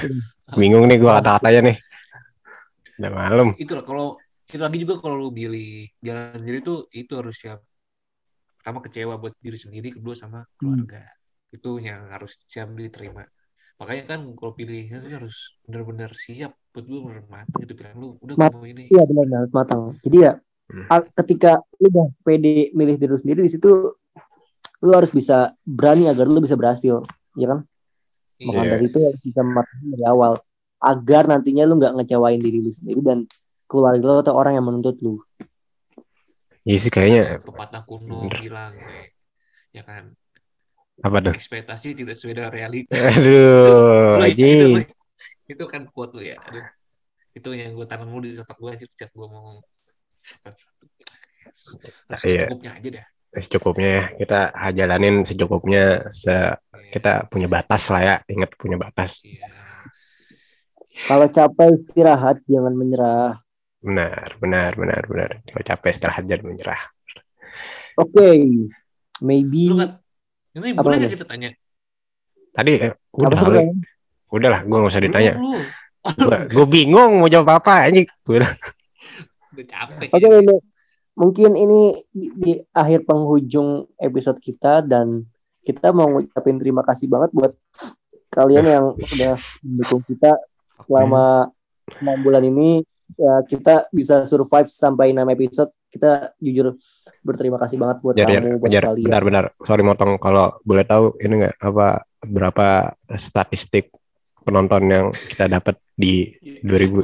[0.60, 1.78] bingung nih gua kata-katanya nih.
[2.98, 3.48] Udah malam.
[3.64, 4.08] itulah kalau
[4.50, 7.60] itu lagi juga kalau lu pilih jalan sendiri tuh itu harus siap
[8.58, 11.04] pertama kecewa buat diri sendiri kedua sama keluarga
[11.56, 13.24] itu yang harus siap diterima
[13.78, 15.36] makanya kan kalau pilih itu harus
[15.68, 19.04] benar-benar siap buat gue benar matang gitu pilihan lu udah gue Mat- mau ini Iya
[19.10, 19.82] benar benar matang.
[20.04, 20.34] Jadi ya
[20.68, 20.84] Hmm.
[21.16, 23.72] ketika lu udah pede milih diri lu sendiri di situ
[24.84, 27.02] lu harus bisa berani agar lu bisa berhasil,
[27.40, 27.60] ya kan?
[28.38, 28.70] Maka Iya.
[28.78, 30.38] dari itu harus bisa matang dari awal
[30.78, 33.26] agar nantinya lu nggak ngecewain diri lu sendiri dan
[33.66, 35.18] keluarga lu atau orang yang menuntut lu.
[36.62, 38.38] Iya sih kayaknya pepatah kuno Bener.
[38.44, 39.10] bilang kayak,
[39.74, 40.04] ya kan
[41.00, 41.34] apa tuh?
[41.34, 44.82] ekspektasi tidak sesuai dengan realita Aduh, ingat itu, lu?
[45.48, 46.66] itu kan quote lu ya aduh
[47.38, 49.62] itu yang gue tanam di otak gue aja setiap gue mau
[52.12, 52.52] Nah, Iya.
[52.52, 53.06] secukupnya aja dah
[53.38, 54.04] Secukupnya ya.
[54.18, 54.40] Kita
[54.74, 55.84] jalanin secukupnya.
[56.16, 56.58] Se Iya.
[56.94, 58.16] Kita punya batas lah ya.
[58.28, 59.24] Ingat punya batas.
[59.24, 59.50] Iya.
[61.06, 63.38] Kalau capek istirahat jangan menyerah.
[63.78, 65.30] Benar, benar, benar, benar.
[65.46, 66.82] Kalau capek istirahat jangan menyerah.
[67.98, 68.46] Oke,
[69.26, 69.82] maybe lu
[70.58, 71.54] ini Apa boleh kita tanya
[72.54, 73.58] Tadi eh, apa udah sih, kali.
[73.62, 73.70] Bang?
[74.34, 75.34] Udah lah, gue gak usah ditanya.
[76.50, 78.10] Gua bingung mau jawab apa anjing.
[78.26, 78.52] Gua udah.
[79.58, 80.30] capek Oke, ya.
[80.42, 80.58] Lulu.
[81.18, 81.82] mungkin ini
[82.14, 85.26] di, di akhir penghujung episode kita dan
[85.68, 87.52] kita mau ngucapin terima kasih banget buat
[88.32, 90.32] kalian yang udah mendukung kita
[90.88, 91.52] selama
[92.00, 92.88] enam bulan ini.
[93.18, 95.72] Ya, kita bisa survive sampai 6 episode.
[95.88, 96.76] Kita jujur
[97.24, 99.08] berterima kasih banget buat Jar, jar, kamu, buat jar, kalian.
[99.08, 99.46] benar, benar.
[99.64, 102.68] Sorry motong kalau boleh tahu ini nggak apa berapa
[103.16, 103.92] statistik
[104.44, 107.04] penonton yang kita dapat di 2000 Gua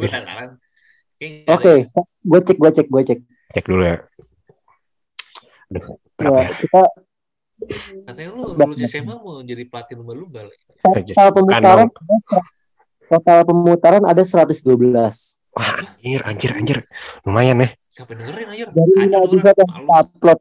[1.23, 1.47] ini.
[1.47, 1.87] Oke,
[2.19, 3.19] gue cek, gue cek, gue cek.
[3.55, 3.97] Cek dulu ya.
[5.71, 6.55] Aduh, berapa Ya, ya?
[6.59, 6.81] kita
[8.07, 10.47] Katanya lu lulus SMA mau jadi pelatih lumba-lumba.
[10.83, 11.87] Total pemutaran
[13.07, 14.63] total pemutaran ada 112.
[15.53, 15.69] Wah,
[16.01, 16.77] anjir, anjir, anjir.
[17.27, 17.69] Lumayan ya.
[17.93, 18.67] Siapa yang dengerin anjir?
[18.73, 19.29] dari orang.
[19.37, 20.39] kita upload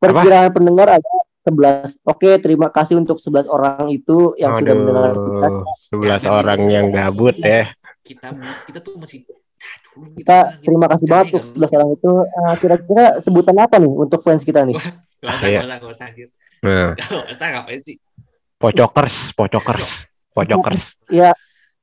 [0.00, 1.12] perkiraan pendengar ada
[1.44, 6.60] 11 oke terima kasih untuk 11 orang itu yang sudah mendengar kita Aduh, 11 orang
[6.72, 7.76] yang gabut ya.
[8.00, 8.32] Kita
[8.64, 9.28] kita tuh masih
[9.64, 14.20] Aduh, kita terima kasih banget untuk 11 orang itu Eh, kira-kira sebutan apa nih untuk
[14.24, 14.76] fans kita nih
[15.24, 16.28] Gak usah, gak usah, gak usah, anjir.
[16.64, 16.96] Nah,
[17.30, 17.96] usah, ngapain sih?
[18.56, 19.88] pocokers, pocokers,
[20.32, 20.96] pocokers.
[21.06, 21.36] ya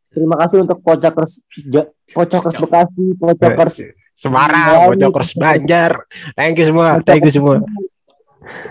[0.09, 1.45] terima kasih untuk pocokers
[2.09, 3.75] pocokers Bekasi pocokers
[4.11, 5.91] Semarang, pocokers Banjar.
[6.33, 7.57] Thank you semua, thank you semua.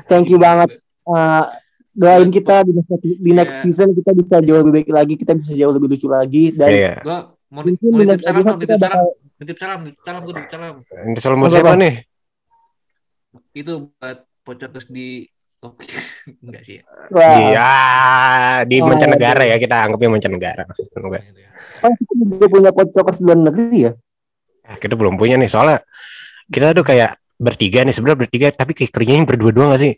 [0.04, 1.44] thank you banget Eh,
[1.90, 3.62] doain kita di next, di next Iya.
[3.64, 6.94] season kita bisa jauh lebih baik lagi kita bisa jauh lebih lucu lagi dan Iya,
[7.02, 8.78] Gua mau, mungkin mau di nitip next salam kita nitip salam.
[8.78, 9.06] bakal
[9.40, 10.74] Nitip salam, nitip salam, gua nitip salam.
[10.86, 11.78] ini salam buat Apa, siapa Bang?
[11.78, 11.94] nih?
[13.52, 15.06] Itu buat pocokers di
[15.61, 15.84] Oke,
[16.44, 16.84] enggak sih ya.
[17.12, 17.70] Iya,
[18.64, 20.64] di Oh, mancanegara ya kita anggapnya mancanegara.
[20.96, 21.22] Enggak.
[21.80, 23.92] kan kita juga punya di luar negeri ya
[24.68, 25.80] Nah, kita belum punya nih soalnya
[26.52, 29.92] kita tuh kayak bertiga nih sebenarnya bertiga tapi kayak kerjanya berdua-dua gak sih?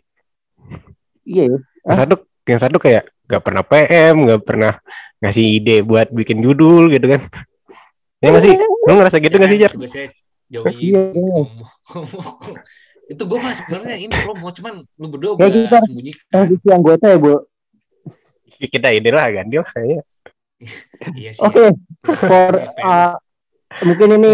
[1.27, 1.57] iya ya.
[1.85, 2.15] Yang satu
[2.47, 4.73] yang satu kayak gak pernah PM, gak pernah
[5.19, 7.21] ngasih ide buat bikin judul gitu kan.
[8.23, 8.55] Ya nggak sih?
[8.55, 9.71] Lu ngerasa gitu gak sih, Jar?
[10.47, 10.95] Jauhin.
[13.05, 16.25] Itu gue mah sebenarnya ini promo cuman lu berdua Ya, gue kita- sembunyikan.
[16.29, 17.33] Transisi anggota ya, Bu.
[18.55, 19.99] Kita ide lah ganti lah kayaknya.
[21.11, 21.43] Iya sih.
[21.43, 21.63] Oke,
[22.23, 23.19] for uh,
[23.83, 24.31] mungkin ini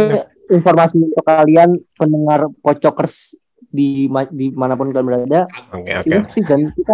[0.48, 3.34] informasi untuk kalian pendengar pocokers
[3.66, 5.42] di ma- di mana pun kalian berada.
[5.74, 6.06] Oke, oke.
[6.06, 6.94] Ini season kita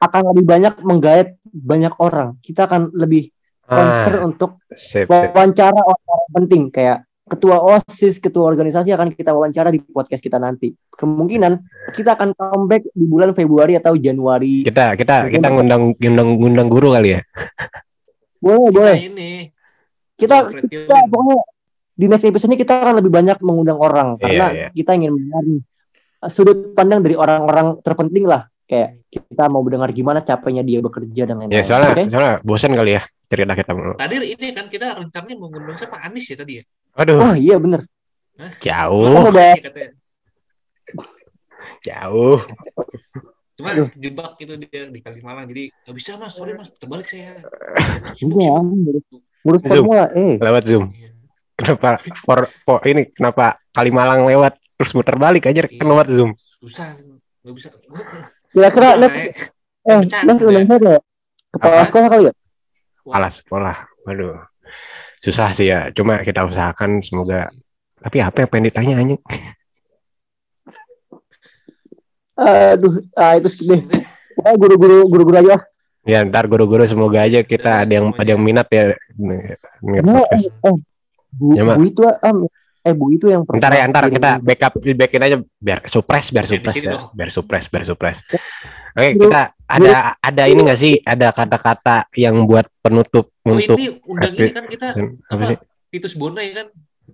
[0.00, 2.40] akan lebih banyak menggait banyak orang.
[2.40, 3.28] Kita akan lebih
[3.62, 5.08] concern Ah, untuk sip, sip.
[5.08, 10.76] wawancara orang penting kayak ketua OSIS, ketua organisasi akan kita wawancara di podcast kita nanti.
[10.92, 11.52] Kemungkinan
[11.96, 14.60] kita akan comeback di bulan Februari atau Januari.
[14.62, 17.20] Kita kita kita ngundang ngundang ngundang guru kali ya.
[18.38, 18.96] Boleh, Kita boleh.
[19.00, 19.32] ini
[20.14, 20.36] Kita
[20.68, 21.36] kita pokoknya
[21.94, 24.68] di next episode ini kita akan lebih banyak mengundang orang Iya, karena iya.
[24.70, 25.44] kita ingin mendengar
[26.22, 31.22] uh, sudut pandang dari orang-orang terpenting lah kayak kita mau mendengar gimana capeknya dia bekerja
[31.28, 31.56] dan lain-lain.
[31.56, 32.02] Ya soalnya Oke?
[32.10, 33.94] soalnya bosan kali ya cerita kita mulu.
[33.96, 36.64] tadi ini kan kita rencananya mau ngundang siapa Anis ya tadi ya.
[36.94, 37.82] Aduh, Oh iya bener.
[38.58, 39.90] jauh, Sih katanya.
[41.82, 42.38] jauh.
[43.54, 43.86] Cuma Aduh.
[43.94, 47.38] jebak itu dia di Kalimalang jadi nggak bisa mas sorry mas terbalik saya.
[48.18, 48.58] Iya,
[49.46, 50.10] ngurus, formula.
[50.18, 50.90] Eh, Lewat Zoom.
[50.90, 51.14] Iya.
[51.54, 56.34] Kenapa for, for ini kenapa Kalimalang lewat terus muter balik aja kan lewat Zoom.
[56.58, 56.98] Susah
[57.46, 57.68] nggak bisa.
[58.54, 59.24] kira-kira next
[59.86, 61.00] eh, next undang saya ya.
[61.54, 62.32] Kepala sekolah kali ya?
[63.02, 63.76] Kepala sekolah.
[64.02, 64.42] Waduh.
[65.24, 65.88] Susah sih ya.
[65.96, 67.48] Cuma kita usahakan semoga
[67.96, 69.20] tapi apa yang pengen ditanya anjing?
[72.36, 73.80] Aduh, ah itu deh.
[74.42, 75.56] Ah, guru-guru guru-guru aja.
[76.04, 78.92] Ya ntar guru-guru semoga aja kita ada yang ada yang minat ya.
[79.16, 79.56] Nih,
[80.04, 80.50] Nah, podcast.
[80.52, 80.76] eh, eh,
[81.32, 81.62] Bu, Ya.
[81.64, 82.34] Bu itu ah,
[82.84, 86.50] eh Bu itu yang Ntar ya, ntar kita backup backin aja biar supres, biar Ya,
[86.58, 86.92] supres ya.
[87.14, 88.18] biar supres, biar supres.
[88.92, 90.94] Oke, Guru- kita ada ada ini nggak sih?
[91.00, 94.86] Ada kata-kata yang buat penutup Oh untuk ini undang epi- ini kan kita
[95.26, 95.58] apa sih?
[95.90, 96.68] Titus Bonai kan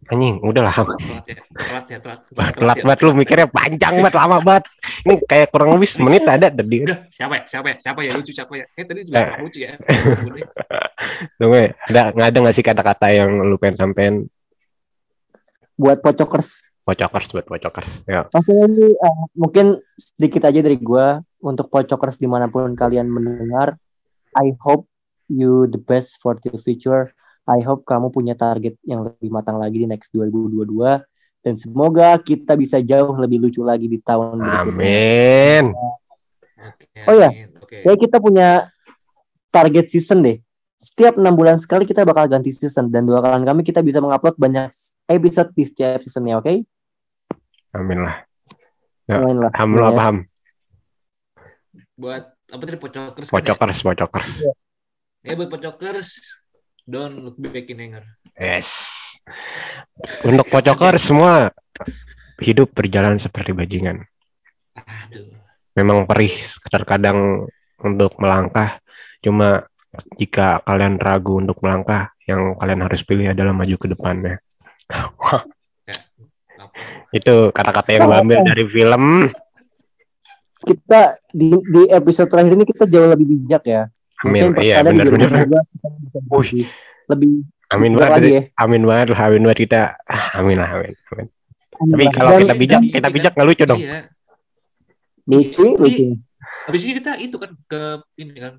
[0.06, 0.70] Anjing, udahlah.
[0.74, 2.82] telat ya telat ya telat Telat ya.
[2.86, 4.64] banget lu mikirnya panjang banget, lama banget.
[5.02, 6.78] Ini kayak kurang lebih semenit ada tadi.
[6.82, 9.28] Udah siapa ya siapa ya siapa ya lucu siapa ya eh tadi juga Eh.
[9.42, 9.70] lucu ya
[11.42, 11.46] ya,
[11.86, 14.14] ada nggak ada nggak sih kata-kata yang lu pengen sampein
[15.74, 16.69] buat pocokers.
[16.90, 17.90] Pocokers buat pocokers?
[18.10, 18.26] Ya.
[18.34, 23.78] Oke ini eh, mungkin sedikit aja dari gua untuk pocokers di mana pun kalian mendengar.
[24.34, 24.90] I hope
[25.30, 27.14] you the best for the future.
[27.46, 31.02] I hope kamu punya target yang lebih matang lagi di next 2022
[31.40, 34.70] dan semoga kita bisa jauh lebih lucu lagi di tahun berikutnya.
[34.70, 35.64] Amin.
[36.60, 37.30] Oke, Oh iya.
[37.32, 37.48] amin.
[37.56, 38.48] oke Kayak kita punya
[39.48, 40.38] target season deh.
[40.80, 44.68] Setiap enam bulan sekali kita bakal ganti season dan doakan kami kita bisa mengupload banyak
[45.10, 46.64] episode di setiap seasonnya, oke?
[47.70, 48.16] Amin lah.
[49.06, 49.52] Ya, Main lah.
[49.54, 50.18] Ham lu apa ham?
[52.00, 53.34] buat apa tadi pocokers kan ya?
[53.36, 54.30] Pocokers, pocokers.
[55.20, 56.08] ya buat pocokers
[56.88, 58.04] don't look back in anger
[58.40, 58.96] Yes.
[60.24, 61.52] Untuk pocokers semua
[62.40, 64.00] hidup berjalan seperti bajingan.
[64.72, 65.28] aduh
[65.76, 66.32] Memang perih
[66.72, 67.44] terkadang
[67.84, 68.80] untuk melangkah.
[69.20, 69.68] Cuma
[70.16, 74.40] jika kalian ragu untuk melangkah, yang kalian harus pilih adalah maju ke depannya.
[77.10, 79.04] Itu kata-kata yang gue ambil dari film.
[80.60, 81.00] Kita
[81.32, 83.82] di, di episode terakhir ini kita jauh lebih bijak ya.
[84.20, 84.52] Amin.
[84.52, 85.48] Mungkin Iya, benar-benar.
[85.48, 86.48] 2022 kita bisa Wih.
[86.52, 86.68] lebih,
[87.08, 87.32] lebih
[87.72, 88.12] Amin banget.
[88.12, 88.42] lagi ya.
[88.60, 89.20] Amin banget lah.
[89.24, 89.80] Amin banget kita.
[90.04, 90.68] Ah, Amin lah.
[90.70, 90.92] Amin.
[91.08, 91.26] Amin.
[91.26, 92.12] Tapi Alhamdulillah.
[92.12, 93.80] kalau kita bijak, kita bijak nggak lucu dong.
[93.80, 94.00] iya
[95.24, 96.04] lucu, lucu.
[96.66, 97.80] habis ini kita itu kan ke
[98.18, 98.54] ini kan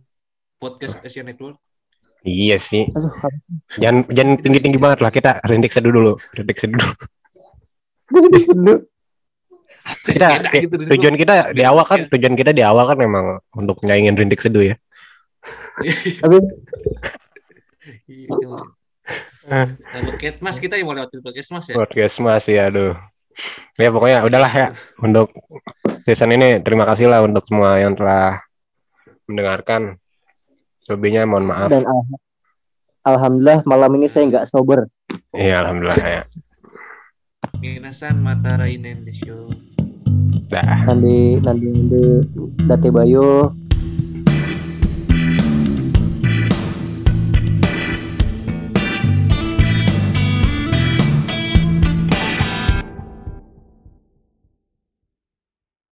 [0.55, 1.59] podcast Asia Network
[2.21, 2.85] Iya sih.
[2.87, 3.09] Aduh,
[3.75, 5.09] Jangan jangan tinggi-tinggi banget lah.
[5.09, 6.13] Kita rindik seduh dulu.
[6.31, 6.77] Rindik seduh.
[6.77, 7.20] sedih.
[10.05, 14.13] Kita gitu tujuan kita di awal kan tujuan kita di awal kan memang untuk nyaingin
[14.13, 14.75] rindik seduh ya.
[16.21, 16.37] Tapi
[18.11, 18.47] Iya, iya.
[19.49, 19.65] Nah,
[20.05, 22.93] podcast mas kita yang mau lewat podcast mas ya Podcast mas ya aduh.
[23.79, 24.67] Ya pokoknya udahlah ya
[25.01, 25.33] untuk
[26.05, 28.37] season ini terima kasih lah untuk semua yang telah
[29.25, 29.97] mendengarkan.
[30.81, 31.69] Selebihnya mohon maaf.
[31.69, 32.05] dan al-
[33.05, 34.85] alhamdulillah malam ini saya nggak sober.
[35.33, 36.21] Iya alhamdulillah ya.
[37.61, 39.53] Minasan Matara Inen Show
[40.49, 40.83] Dah.
[40.89, 42.01] Nanti nanti nanti
[42.67, 43.53] Date Bayo